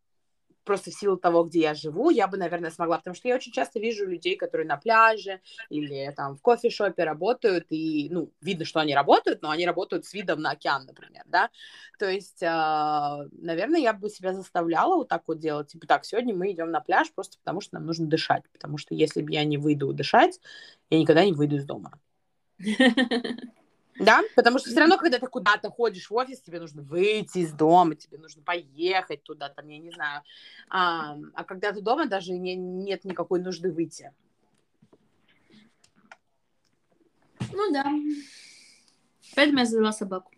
[0.66, 3.52] просто в силу того, где я живу, я бы, наверное, смогла, потому что я очень
[3.52, 8.80] часто вижу людей, которые на пляже или там в кофешопе работают, и, ну, видно, что
[8.80, 11.48] они работают, но они работают с видом на океан, например, да,
[11.98, 16.34] то есть, э, наверное, я бы себя заставляла вот так вот делать, типа, так, сегодня
[16.34, 19.44] мы идем на пляж просто потому, что нам нужно дышать, потому что если бы я
[19.44, 20.40] не выйду дышать,
[20.90, 21.92] я никогда не выйду из дома.
[23.98, 27.52] Да, потому что все равно, когда ты куда-то ходишь в офис, тебе нужно выйти из
[27.52, 30.22] дома, тебе нужно поехать туда, там, я не знаю.
[30.68, 34.12] А, а когда ты дома, даже не, нет никакой нужды выйти.
[37.52, 37.84] Ну да.
[39.34, 40.32] Поэтому я завела собаку.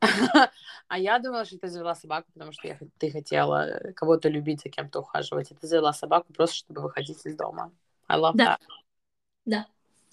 [0.86, 4.68] А я думала, что ты завела собаку, потому что я, ты хотела кого-то любить, за
[4.68, 5.50] кем-то ухаживать.
[5.50, 7.72] И ты завела собаку просто, чтобы выходить из дома.
[8.06, 8.58] I love да.
[8.60, 8.66] that.
[9.46, 9.66] Да.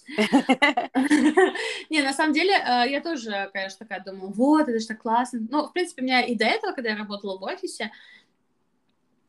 [1.90, 5.42] Не, на самом деле, э, я тоже, конечно, такая думаю, вот, это же так классно.
[5.50, 7.92] Ну, в принципе, у меня и до этого, когда я работала в офисе,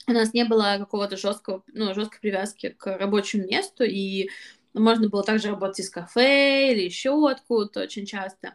[0.06, 4.30] у нас не было какого-то жесткого, ну, жесткой привязки к рабочему месту, и
[4.74, 8.54] можно было также работать из кафе или еще откуда-то очень часто.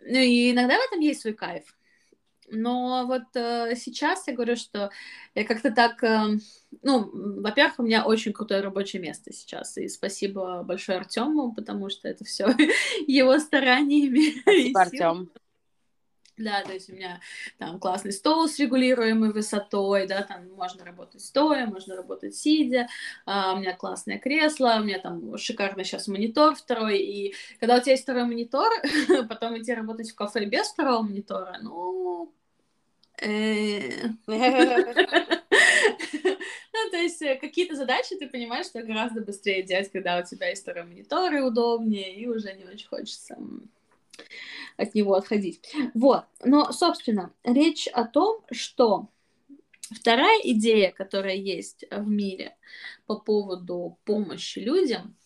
[0.00, 1.76] Ну, и иногда в этом есть свой кайф.
[2.48, 4.90] Но вот э, сейчас я говорю, что
[5.34, 6.38] я как-то так, э,
[6.82, 7.10] ну,
[7.42, 12.24] во-первых, у меня очень крутое рабочее место сейчас, и спасибо большое Артему, потому что это
[12.24, 12.46] все
[13.06, 14.40] его стараниями.
[14.40, 15.30] Спасибо, Артем.
[16.38, 17.18] Да, то есть у меня
[17.58, 22.88] там классный стол с регулируемой высотой, да, там можно работать стоя, можно работать сидя,
[23.24, 27.80] а, у меня классное кресло, у меня там шикарный сейчас монитор второй, и когда у
[27.80, 28.70] тебя есть второй монитор,
[29.30, 32.34] потом идти работать в кафе без второго монитора, ну.
[36.78, 40.48] Ну, то есть э, какие-то задачи ты понимаешь, что гораздо быстрее делать, когда у тебя
[40.50, 43.38] есть второй монитор и удобнее, и уже не очень хочется
[44.76, 45.74] от него отходить.
[45.94, 46.24] Вот.
[46.44, 49.08] Но, собственно, речь о том, что
[49.90, 52.56] вторая идея, которая есть в мире
[53.06, 55.16] по поводу помощи людям.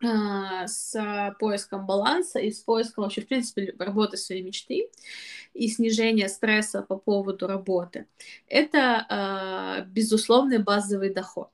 [0.00, 4.88] С поиском баланса и с поиском вообще, в принципе, работы своей мечты
[5.54, 8.06] и снижения стресса по поводу работы,
[8.46, 11.50] это, а, безусловный базовый доход.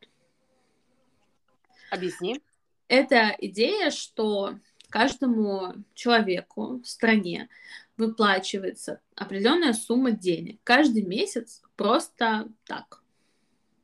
[1.90, 2.40] Объясни.
[2.88, 4.58] Это идея, что
[4.90, 7.48] каждому человеку в стране
[7.96, 13.02] выплачивается определенная сумма денег каждый месяц просто так.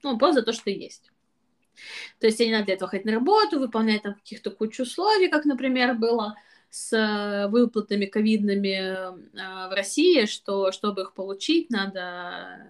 [0.02, 1.09] Ну, просто за то, что есть.
[2.18, 5.28] То есть тебе не надо для этого ходить на работу, выполнять там каких-то кучу условий,
[5.28, 6.36] как, например, было
[6.70, 9.10] с выплатами ковидными э,
[9.68, 12.64] в России, что чтобы их получить, надо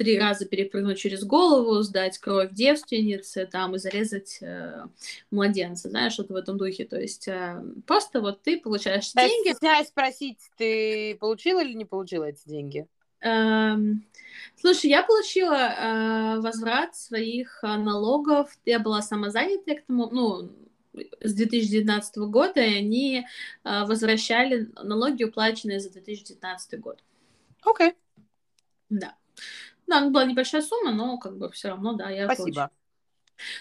[0.00, 4.84] три раза перепрыгнуть через голову, сдать кровь девственницы, там, и зарезать э,
[5.30, 6.86] младенца, знаешь, что-то в этом духе.
[6.86, 9.50] То есть э, просто вот ты получаешь Я деньги.
[9.50, 12.86] Стесняюсь спросить, ты получила или не получила эти деньги?
[13.20, 14.04] Эм,
[14.56, 18.50] слушай, я получила э, возврат своих э, налогов.
[18.64, 20.50] Я была самозанятая к тому, ну,
[21.20, 23.26] с 2019 года, и они
[23.64, 27.02] э, возвращали налоги, уплаченные за 2019 год.
[27.62, 27.90] Окей.
[27.90, 27.94] Okay.
[28.88, 29.14] Да.
[29.86, 32.44] Да, ну, была небольшая сумма, но как бы все равно, да, я Спасибо.
[32.44, 32.70] Получу.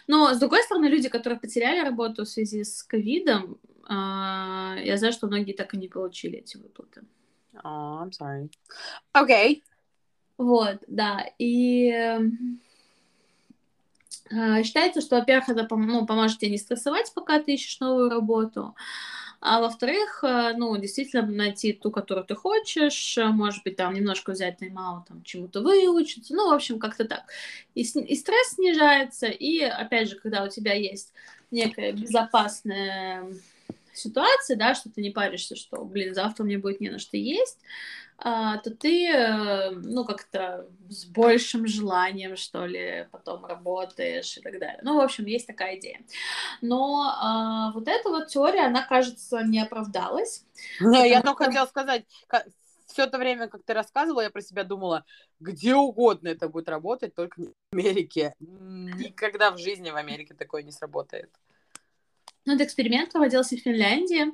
[0.08, 5.13] Но, с другой стороны, люди, которые потеряли работу в связи с ковидом, uh, я знаю,
[5.13, 7.04] что многие так и не получили эти выплаты.
[7.63, 8.49] Oh, I'm sorry.
[9.13, 9.62] Okay.
[10.38, 11.91] Вот, да, и
[14.31, 18.73] uh, считается, что, во-первых, это ну, поможет тебе не стрессовать, пока ты ищешь новую работу,
[19.41, 24.31] а во-вторых, э, ну, действительно найти ту, которую ты хочешь, э, может быть, там немножко
[24.31, 27.23] взять тайм-аут, там, чему-то выучиться, ну, в общем, как-то так.
[27.73, 31.13] И, и стресс снижается, и, опять же, когда у тебя есть
[31.51, 33.25] некая безопасная
[33.99, 37.59] ситуаций, да, что ты не паришься, что, блин, завтра мне будет не на что есть,
[38.21, 44.59] а, то ты, э, ну, как-то с большим желанием, что ли, потом работаешь и так
[44.59, 44.79] далее.
[44.83, 46.01] Ну, в общем, есть такая идея.
[46.62, 50.45] Но а, вот эта вот теория, она, кажется, не оправдалась.
[50.81, 52.05] Не, я только хотела сказать,
[52.88, 55.05] все это время, как ты рассказывала, я про себя думала,
[55.39, 58.33] где угодно это будет работать, только не в Америке.
[58.39, 61.29] Никогда в жизни в Америке такое не сработает.
[62.45, 64.34] Ну, этот эксперимент проводился в Финляндии,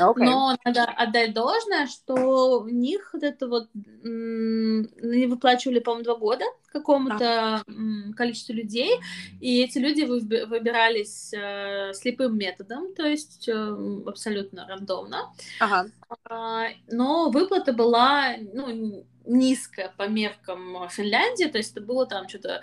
[0.00, 0.24] okay.
[0.24, 6.44] но надо отдать должное, что у них вот это вот они выплачивали, по-моему, два года
[6.72, 8.12] какому-то ah.
[8.14, 9.00] количеству людей,
[9.40, 15.32] и эти люди выбирались э, слепым методом, то есть э, абсолютно рандомно.
[15.58, 15.90] Ага.
[16.28, 22.62] А, но выплата была ну, низкая по меркам Финляндии, то есть это было там что-то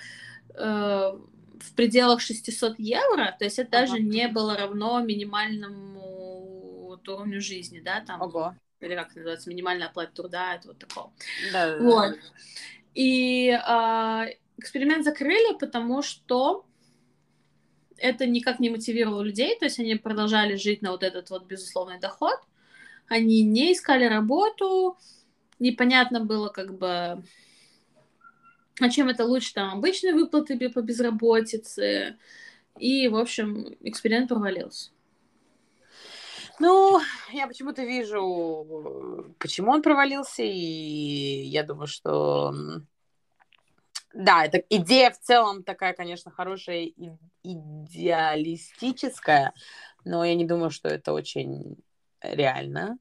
[0.56, 1.20] э,
[1.60, 3.88] в пределах 600 евро, то есть это ага.
[3.88, 8.56] даже не было равно минимальному уровню жизни, да, там, Ого.
[8.80, 11.12] или как это называется, минимальная оплата труда, это вот такого.
[11.52, 12.12] Да, вот.
[12.12, 12.18] Да.
[12.94, 14.26] И а,
[14.58, 16.66] эксперимент закрыли, потому что
[17.98, 22.00] это никак не мотивировало людей, то есть они продолжали жить на вот этот вот безусловный
[22.00, 22.40] доход,
[23.08, 24.98] они не искали работу,
[25.60, 27.24] непонятно было как бы
[28.80, 32.18] а чем это лучше там обычные выплаты по безработице.
[32.78, 34.92] И, в общем, эксперимент провалился.
[36.60, 37.00] Ну,
[37.32, 42.54] я почему-то вижу, почему он провалился, и я думаю, что
[44.14, 47.12] да, это идея в целом такая, конечно, хорошая, и
[47.44, 49.54] идеалистическая,
[50.04, 51.78] но я не думаю, что это очень
[52.22, 52.98] реально,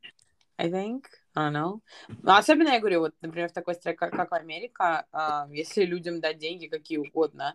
[0.59, 1.05] I think.
[1.37, 1.81] I know.
[2.23, 6.21] Ну, особенно, я говорю, вот, например, в такой стране, как, как Америка, э, если людям
[6.21, 7.55] дать деньги какие угодно,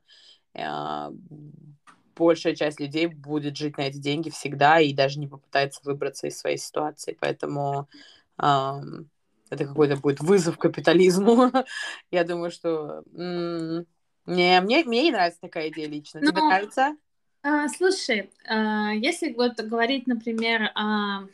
[0.54, 1.10] э,
[2.16, 6.38] большая часть людей будет жить на эти деньги всегда и даже не попытается выбраться из
[6.38, 7.18] своей ситуации.
[7.20, 7.90] Поэтому
[8.38, 8.46] э,
[9.50, 11.52] это какой-то будет вызов капитализму.
[12.12, 13.04] я думаю, что...
[13.16, 13.88] М-
[14.28, 16.22] не, мне, мне не нравится такая идея лично.
[16.22, 16.48] Тебе Но...
[16.48, 16.96] нравится?
[17.42, 21.26] А, слушай, а, если вот говорить, например, о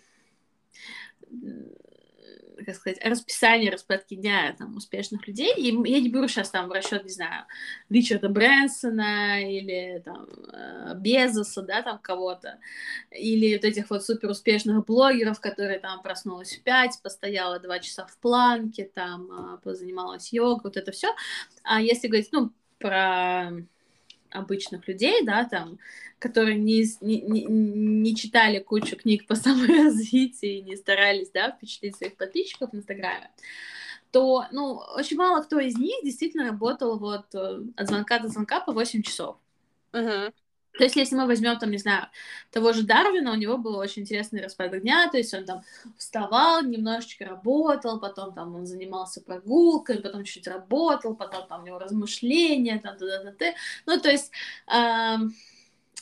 [2.67, 6.73] как сказать, расписание распадки дня там, успешных людей, и я не беру сейчас там в
[6.73, 7.45] расчет, не знаю,
[7.88, 12.60] Ричарда Брэнсона или там э, Безоса, да, там кого-то,
[13.10, 18.06] или вот этих вот супер успешных блогеров, которые там проснулась в 5, постояла 2 часа
[18.06, 21.15] в планке, там а, позанималась йогой, вот это все.
[21.63, 23.53] А если говорить, ну, про
[24.31, 25.77] обычных людей, да, там,
[26.19, 32.15] которые не, не, не читали кучу книг по саморазвитию и не старались, да, впечатлить своих
[32.17, 33.29] подписчиков в Инстаграме,
[34.11, 38.61] то, ну, очень мало кто из них действительно работал вот э, от звонка до звонка
[38.61, 39.37] по 8 часов.
[39.91, 40.33] Uh-huh.
[40.77, 42.07] То есть, если мы возьмем, там, не знаю,
[42.51, 45.63] того же Дарвина, у него был очень интересный распорядок дня, то есть он там
[45.97, 51.79] вставал, немножечко работал, потом там он занимался прогулкой, потом чуть работал, потом там у него
[51.79, 53.33] размышления, там, да,
[53.85, 54.31] ну, то есть...
[54.67, 55.17] Э,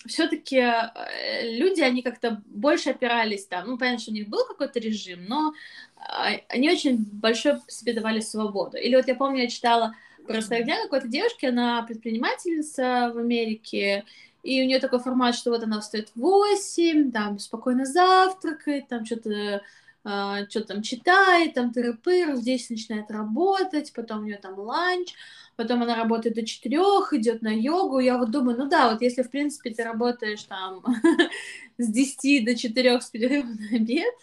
[0.07, 4.79] все-таки э, люди, они как-то больше опирались там, ну, понятно, что у них был какой-то
[4.79, 5.53] режим, но
[5.95, 8.77] а, они очень большой себе давали свободу.
[8.77, 9.95] Или вот я помню, я читала
[10.27, 14.05] про распорядок дня какой-то девушки, она предпринимательница в Америке,
[14.45, 19.03] и у нее такой формат, что вот она встает в 8, там спокойно завтракает, там
[19.03, 19.61] что-то э,
[20.03, 25.15] а, что там читает, там тыры-пыр, 10 начинает работать, потом у нее там ланч,
[25.55, 26.77] потом она работает до 4,
[27.13, 27.97] идет на йогу.
[27.97, 30.83] Я вот думаю, ну да, вот если, в принципе, ты работаешь там
[31.79, 34.13] с 10 до 4 с перерывом на обед,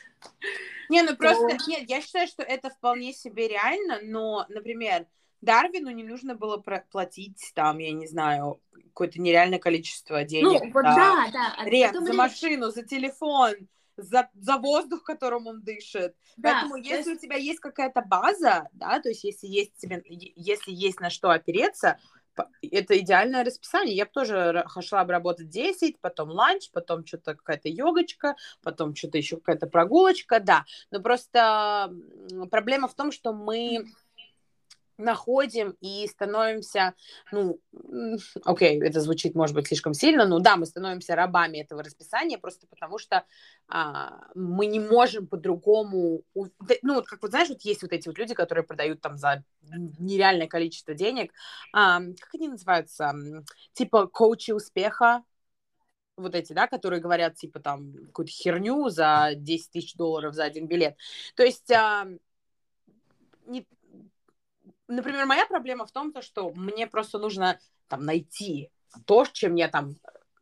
[0.89, 5.07] не, ну просто, нет, я считаю, что это вполне себе реально, но, например,
[5.43, 6.57] Дарвину не нужно было
[6.91, 10.63] платить там, я не знаю, какое-то нереальное количество денег.
[10.63, 11.55] Ну, вот да, да.
[11.59, 13.55] А рент, за машину, за телефон,
[13.97, 16.15] за, за воздух, которым он дышит.
[16.37, 17.25] Да, Поэтому если есть...
[17.25, 21.31] у тебя есть какая-то база, да, то есть если есть тебе, если есть на что
[21.31, 21.99] опереться,
[22.63, 23.95] это идеальное расписание.
[23.95, 29.19] Я бы тоже шла бы работать 10, потом ланч, потом что-то какая-то йогочка, потом что-то
[29.19, 30.65] еще какая-то прогулочка, да.
[30.91, 31.93] Но просто
[32.51, 33.87] проблема в том, что мы
[35.03, 36.95] находим и становимся,
[37.31, 37.61] ну,
[38.45, 42.39] окей, okay, это звучит, может быть, слишком сильно, но да, мы становимся рабами этого расписания
[42.39, 43.25] просто потому, что
[43.69, 48.19] а, мы не можем по-другому, ну, вот как вот, знаешь, вот есть вот эти вот
[48.19, 51.33] люди, которые продают там за нереальное количество денег,
[51.73, 53.13] а, как они называются,
[53.73, 55.23] типа коучи успеха,
[56.17, 60.67] вот эти, да, которые говорят, типа, там, какую-то херню за 10 тысяч долларов за один
[60.67, 60.97] билет.
[61.35, 62.07] То есть а,
[63.47, 63.67] не,
[64.97, 68.71] например, моя проблема в том, то, что мне просто нужно там найти
[69.07, 69.97] то, чем я там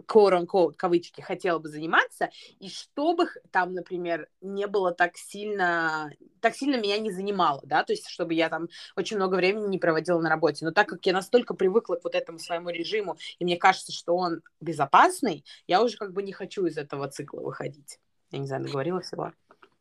[0.06, 6.76] quote-unquote, кавычки, хотела бы заниматься, и чтобы там, например, не было так сильно, так сильно
[6.76, 10.28] меня не занимало, да, то есть чтобы я там очень много времени не проводила на
[10.28, 10.64] работе.
[10.64, 14.16] Но так как я настолько привыкла к вот этому своему режиму, и мне кажется, что
[14.16, 17.98] он безопасный, я уже как бы не хочу из этого цикла выходить.
[18.30, 19.32] Я не знаю, договорила всего.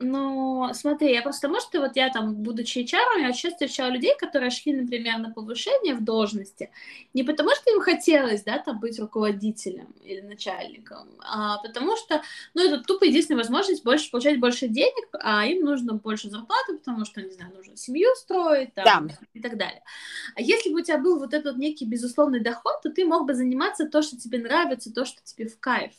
[0.02, 4.50] Ну, смотри, я просто, может, вот я там, будучи HR, я часто встречала людей, которые
[4.50, 6.72] шли, например, на повышение в должности,
[7.14, 12.22] не потому что им хотелось, да, там, быть руководителем или начальником, а потому что,
[12.54, 17.04] ну, это тупо единственная возможность больше, получать больше денег, а им нужно больше зарплаты, потому
[17.04, 19.18] что, не знаю, нужно семью строить, там, да.
[19.34, 19.84] и так далее.
[20.36, 23.34] А если бы у тебя был вот этот некий безусловный доход, то ты мог бы
[23.34, 25.92] заниматься то, что тебе нравится, то, что тебе в кайф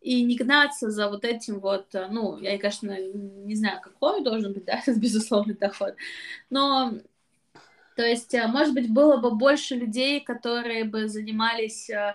[0.00, 4.52] и не гнаться за вот этим вот, э, ну, я, конечно, не знаю, какой должен
[4.52, 5.94] быть, да, безусловный доход,
[6.50, 6.94] но,
[7.96, 12.14] то есть, э, может быть, было бы больше людей, которые бы занимались э,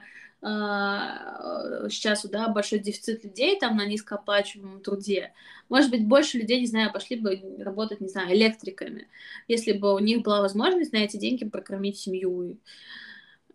[1.90, 5.32] сейчас, да, большой дефицит людей там на низкооплачиваемом труде.
[5.70, 9.08] Может быть, больше людей, не знаю, пошли бы работать, не знаю, электриками,
[9.48, 12.58] если бы у них была возможность на эти деньги прокормить семью.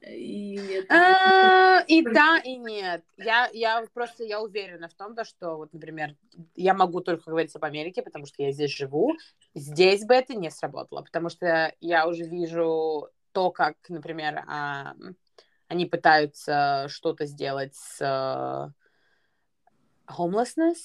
[0.07, 3.05] И, а, и да, и нет.
[3.17, 6.15] Я, я просто я уверена в том, да, что вот, например,
[6.55, 9.15] я могу только говорить об Америке, потому что я здесь живу.
[9.55, 14.95] Здесь бы это не сработало, потому что я уже вижу то, как, например, а,
[15.69, 18.71] они пытаются что-то сделать с uh,
[20.09, 20.79] homelessness,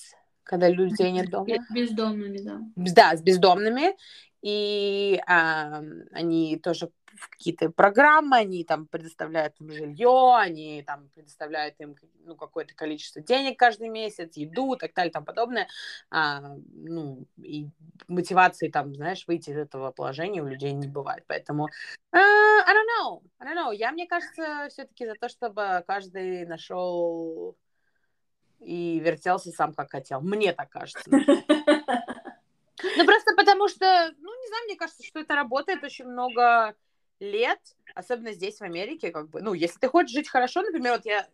[0.43, 1.47] когда людей нет дома.
[1.73, 2.59] Бездомными, да.
[2.75, 3.95] Да, с бездомными.
[4.43, 5.81] И а,
[6.11, 12.35] они тоже в какие-то программы, они там предоставляют им жилье, они там предоставляют им ну,
[12.35, 15.69] какое-то количество денег каждый месяц, еду и так далее тому подобное.
[16.09, 16.41] А,
[16.73, 17.69] ну, и
[18.09, 21.23] мотивации там, знаешь, выйти из этого положения у людей не бывает.
[21.27, 21.69] Поэтому
[22.13, 23.73] uh, I don't know, I don't know.
[23.73, 27.55] Я, мне кажется, все-таки за то, чтобы каждый нашел
[28.59, 30.19] и вертелся сам, как хотел.
[30.19, 31.09] Мне так кажется.
[32.97, 33.05] Ну,
[33.75, 36.75] что, ну, не знаю, мне кажется, что это работает очень много
[37.19, 37.59] лет,
[37.95, 41.27] особенно здесь, в Америке, как бы, ну, если ты хочешь жить хорошо, например, вот я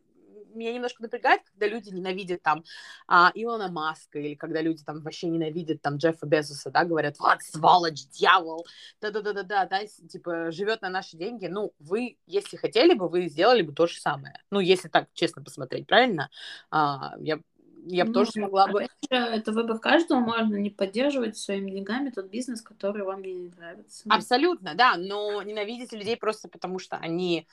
[0.54, 2.64] меня немножко напрягает, когда люди ненавидят там
[3.08, 7.42] а, Илона Маска, или когда люди там вообще ненавидят там Джеффа Безоса, да, говорят, вот,
[7.42, 8.66] сволочь, дьявол,
[9.02, 13.74] да-да-да-да-да, да, типа, живет на наши деньги, ну, вы, если хотели бы, вы сделали бы
[13.74, 16.30] то же самое, ну, если так честно посмотреть, правильно?
[16.72, 17.40] А, я
[17.86, 18.88] я бы ну, тоже смогла бы.
[19.10, 24.04] Это выбор каждого, можно не поддерживать своими деньгами тот бизнес, который вам не нравится.
[24.10, 27.48] Абсолютно, да, но ненавидеть людей просто потому, что они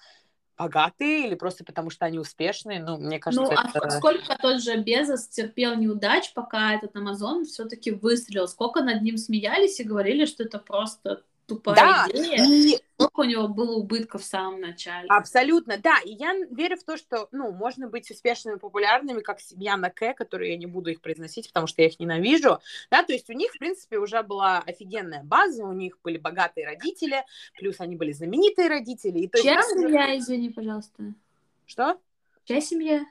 [0.57, 3.79] богатые или просто потому, что они успешные, ну, мне кажется, Ну, а это...
[3.79, 8.49] а сколько тот же Безос терпел неудач, пока этот Амазон все-таки выстрелил?
[8.49, 12.45] Сколько над ним смеялись и говорили, что это просто тупая да, идея.
[12.45, 12.81] И...
[13.07, 15.09] Сколько у него было убытков в самом начале.
[15.09, 15.99] Абсолютно, да.
[16.05, 20.15] И я верю в то, что, ну, можно быть успешными, популярными, как семья на К,
[20.15, 22.59] которые я не буду их произносить, потому что я их ненавижу.
[22.91, 26.67] Да, то есть у них, в принципе, уже была офигенная база, у них были богатые
[26.67, 27.25] родители,
[27.59, 29.21] плюс они были знаменитые родители.
[29.21, 30.19] И, то Чья есть, семья, уже...
[30.19, 31.15] извини, пожалуйста?
[31.67, 32.01] Что?
[32.45, 33.05] Чья семья?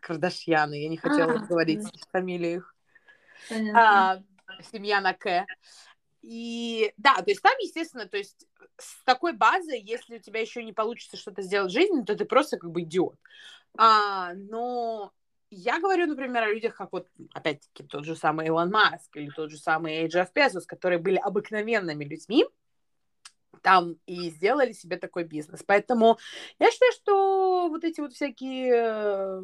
[0.00, 1.90] Кардашьяны, я не хотела а, говорить да.
[2.10, 2.74] фамилию их.
[3.74, 4.22] А,
[4.72, 5.46] семья на К.
[6.22, 8.46] И да, то есть там, естественно, то есть
[8.80, 12.24] с такой базой, если у тебя еще не получится что-то сделать в жизни, то ты
[12.24, 13.16] просто как бы идиот.
[13.78, 15.12] А, но
[15.50, 19.50] я говорю, например, о людях, как вот, опять-таки, тот же самый Илон Маск или тот
[19.50, 22.46] же самый Джефф Безос, которые были обыкновенными людьми,
[23.62, 25.62] там и сделали себе такой бизнес.
[25.66, 26.18] Поэтому
[26.58, 29.42] я считаю, что вот эти вот всякие, э,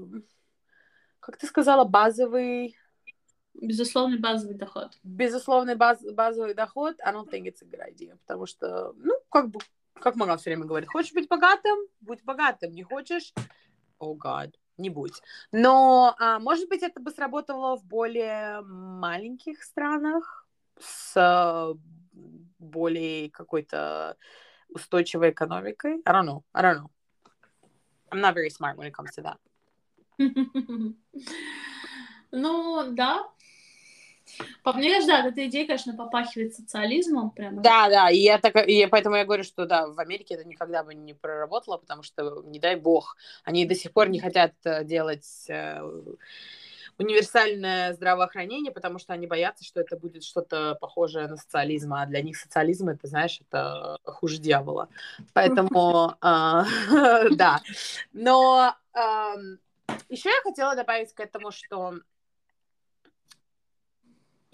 [1.21, 2.77] как ты сказала, базовый
[3.61, 4.93] Безусловный базовый доход.
[5.03, 9.49] Безусловный баз, базовый доход, I don't think it's a good idea, потому что, ну, как
[9.51, 9.61] бы,
[9.95, 13.33] как мама все время говорит, хочешь быть богатым, будь богатым, не хочешь,
[13.99, 15.23] oh god, не будь.
[15.53, 20.47] Но, а, может быть, это бы сработало в более маленьких странах
[20.79, 21.75] с
[22.59, 24.17] более какой-то
[24.69, 26.03] устойчивой экономикой.
[26.05, 26.91] I don't know, I don't know.
[28.11, 29.39] I'm not very smart when it comes to that.
[32.33, 33.25] Ну, да,
[34.63, 37.63] по мне, да, эта идея, конечно, попахивает социализмом прямо.
[37.63, 40.83] Да, да, и, я так, и поэтому я говорю, что да, в Америке это никогда
[40.83, 44.85] бы не проработало, потому что, не дай бог, они до сих пор не хотят э,
[44.85, 45.81] делать э,
[46.99, 52.23] универсальное здравоохранение, потому что они боятся, что это будет что-то похожее на социализм, а для
[52.23, 54.89] них социализм, это, знаешь, это хуже дьявола.
[55.35, 56.65] Поэтому, а,
[57.33, 57.61] да.
[58.13, 58.75] Но
[60.09, 61.95] еще я хотела добавить к этому, что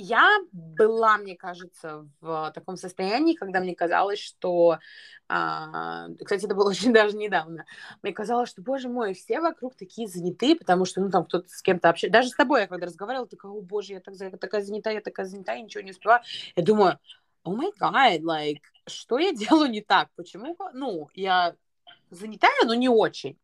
[0.03, 4.78] я была, мне кажется, в таком состоянии, когда мне казалось, что...
[5.28, 7.64] А, кстати, это было очень даже недавно.
[8.03, 11.62] Мне казалось, что, боже мой, все вокруг такие заняты, потому что, ну, там кто-то с
[11.62, 12.12] кем-то общается.
[12.12, 15.26] Даже с тобой я когда разговаривала, такая, о, боже, я, так, такая занята, я такая
[15.26, 16.22] занята, я ничего не успеваю.
[16.57, 16.98] Я думаю,
[17.44, 20.09] о май гад, like, что я делаю не так?
[20.16, 20.57] Почему?
[20.74, 21.55] Ну, я
[22.11, 23.38] занятая, но не очень.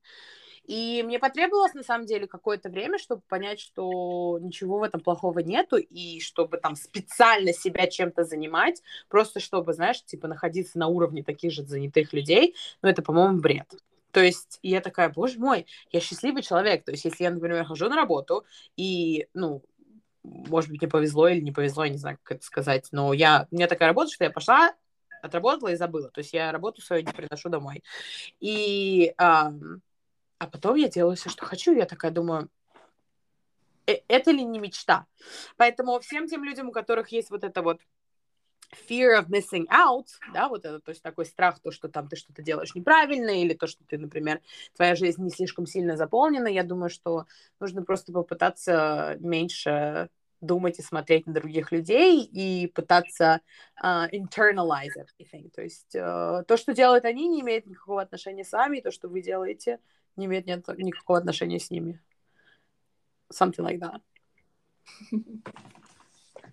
[0.69, 5.39] И мне потребовалось, на самом деле, какое-то время, чтобы понять, что ничего в этом плохого
[5.39, 11.25] нету, и чтобы там специально себя чем-то занимать, просто чтобы, знаешь, типа находиться на уровне
[11.25, 13.67] таких же занятых людей, ну, это, по-моему, бред.
[14.11, 16.85] То есть я такая, боже мой, я счастливый человек.
[16.85, 18.45] То есть если я, например, хожу на работу,
[18.77, 19.63] и, ну,
[20.23, 23.47] может быть, мне повезло или не повезло, я не знаю, как это сказать, но я,
[23.51, 24.75] у меня такая работа, что я пошла,
[25.23, 26.11] отработала и забыла.
[26.11, 27.83] То есть я работу свою не приношу домой.
[28.41, 29.83] И эм,
[30.39, 32.49] а потом я делаю все, что хочу, я такая думаю,
[33.87, 35.07] «Э, это ли не мечта?
[35.57, 37.81] Поэтому всем тем людям, у которых есть вот это вот
[38.89, 42.17] fear of missing out, да, вот это, то есть такой страх, то, что там ты
[42.17, 44.41] что-то делаешь неправильно, или то, что ты, например,
[44.77, 47.27] твоя жизнь не слишком сильно заполнена, я думаю, что
[47.61, 50.11] нужно просто попытаться меньше
[50.41, 53.41] думать и смотреть на других людей и пытаться
[53.83, 55.51] uh, internalize everything.
[55.51, 58.93] То есть uh, то, что делают они, не имеет никакого отношения с вами, и то,
[58.93, 59.81] что вы делаете,
[60.19, 62.01] не имеет нет, никакого отношения с ними.
[63.33, 64.01] Something like that.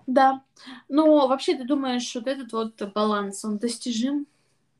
[0.07, 0.43] Да.
[0.87, 4.27] Но вообще ты думаешь, вот этот вот баланс, он достижим?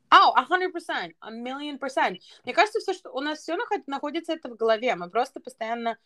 [0.08, 2.20] Oh, a hundred percent, a million percent.
[2.44, 3.56] Мне кажется, все, что у нас все
[3.86, 4.94] находится это в голове.
[4.94, 5.98] Мы просто постоянно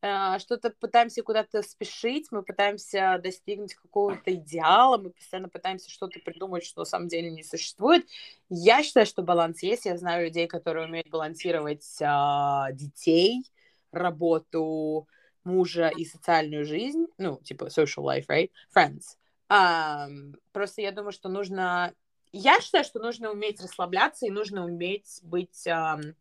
[0.00, 6.82] что-то пытаемся куда-то спешить, мы пытаемся достигнуть какого-то идеала, мы постоянно пытаемся что-то придумать, что
[6.82, 8.06] на самом деле не существует.
[8.48, 9.86] Я считаю, что баланс есть.
[9.86, 13.42] Я знаю людей, которые умеют балансировать э, детей,
[13.90, 15.08] работу,
[15.42, 18.50] мужа и социальную жизнь, ну, типа social life, right?
[18.74, 19.16] Friends.
[19.50, 21.92] Um, просто я думаю, что нужно...
[22.30, 26.14] Я считаю, что нужно уметь расслабляться и нужно уметь быть, um,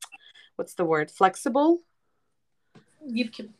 [0.57, 1.83] what's the word, flexible?
[3.01, 3.53] Гибким.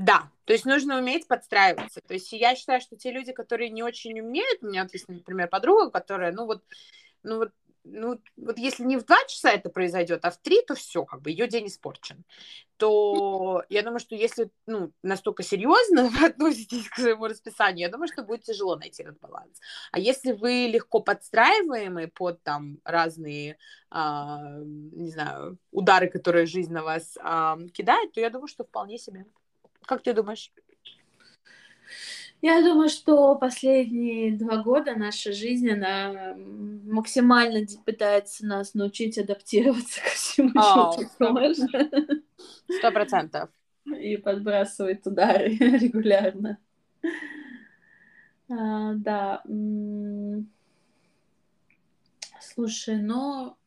[0.00, 2.00] Да, то есть нужно уметь подстраиваться.
[2.00, 5.06] То есть я считаю, что те люди, которые не очень умеют, у меня вот есть,
[5.08, 6.64] например, подруга, которая, ну вот,
[7.22, 7.52] ну вот
[7.84, 11.22] ну, вот если не в два часа это произойдет, а в три, то все, как
[11.22, 12.24] бы ее день испорчен.
[12.76, 18.08] То я думаю, что если ну, настолько серьезно вы относитесь к своему расписанию, я думаю,
[18.08, 19.60] что будет тяжело найти этот баланс.
[19.92, 23.58] А если вы легко подстраиваемы под там разные,
[23.90, 28.98] а, не знаю, удары, которые жизнь на вас а, кидает, то я думаю, что вполне
[28.98, 29.26] себе.
[29.90, 30.52] Как ты думаешь?
[32.40, 40.10] Я думаю, что последние два года наша жизнь, она максимально пытается нас научить адаптироваться ко
[40.10, 41.68] всему, oh, что можно.
[42.68, 43.50] Сто процентов.
[44.00, 46.58] И подбрасывает удары регулярно.
[48.48, 49.42] А, да.
[52.40, 53.58] Слушай, но...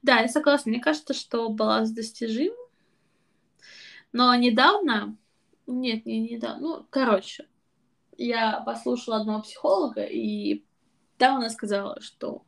[0.00, 0.70] Да, я согласна.
[0.70, 2.54] Мне кажется, что баланс достижим.
[4.16, 5.14] Но недавно
[5.66, 6.56] нет, не, не да.
[6.56, 7.46] Ну, короче,
[8.16, 10.64] я послушала одного психолога, и
[11.18, 12.42] там она сказала, что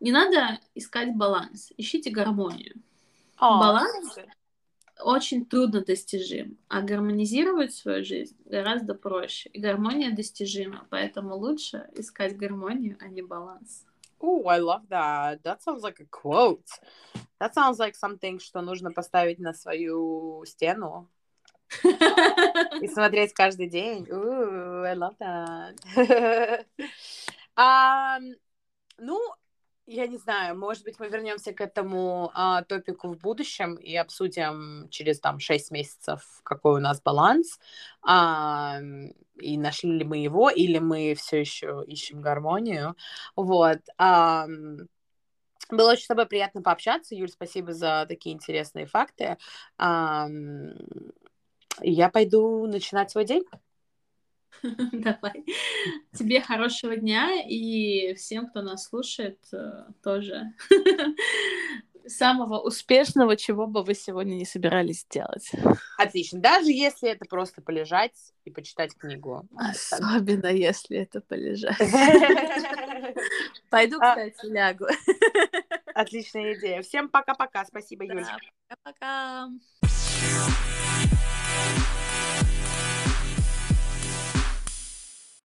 [0.00, 2.76] не надо искать баланс, ищите гармонию.
[3.38, 4.16] Oh, баланс
[4.98, 9.50] очень трудно достижим, а гармонизировать свою жизнь гораздо проще.
[9.50, 13.84] И гармония достижима, поэтому лучше искать гармонию, а не баланс.
[14.28, 15.44] Oh, I love that.
[15.44, 16.66] That sounds like a quote.
[17.38, 21.08] That sounds like something, что нужно поставить на свою стену
[21.84, 24.08] и смотреть каждый день.
[24.10, 26.66] Ooh, I love that.
[27.56, 28.34] um,
[28.98, 29.20] ну,
[29.86, 34.88] я не знаю, может быть, мы вернемся к этому а, топику в будущем и обсудим
[34.90, 37.60] через там 6 месяцев, какой у нас баланс,
[38.02, 38.78] а,
[39.36, 42.96] и нашли ли мы его, или мы все еще ищем гармонию.
[43.36, 43.78] Вот.
[43.96, 44.46] А,
[45.70, 49.36] было очень с тобой приятно пообщаться, Юль, спасибо за такие интересные факты.
[49.78, 50.26] А,
[51.80, 53.44] я пойду начинать свой день.
[54.92, 55.44] Давай.
[56.12, 60.54] Тебе хорошего дня и всем, кто нас слушает, э, тоже
[62.08, 65.50] самого успешного, чего бы вы сегодня не собирались делать.
[65.98, 66.40] Отлично.
[66.40, 69.46] Даже если это просто полежать и почитать книгу.
[69.56, 71.76] Особенно если это полежать.
[73.70, 74.10] Пойду, а.
[74.10, 74.86] кстати, лягу.
[75.94, 76.82] Отличная идея.
[76.82, 77.64] Всем пока-пока.
[77.64, 78.38] Спасибо, Юля.
[78.68, 79.48] Пока-пока.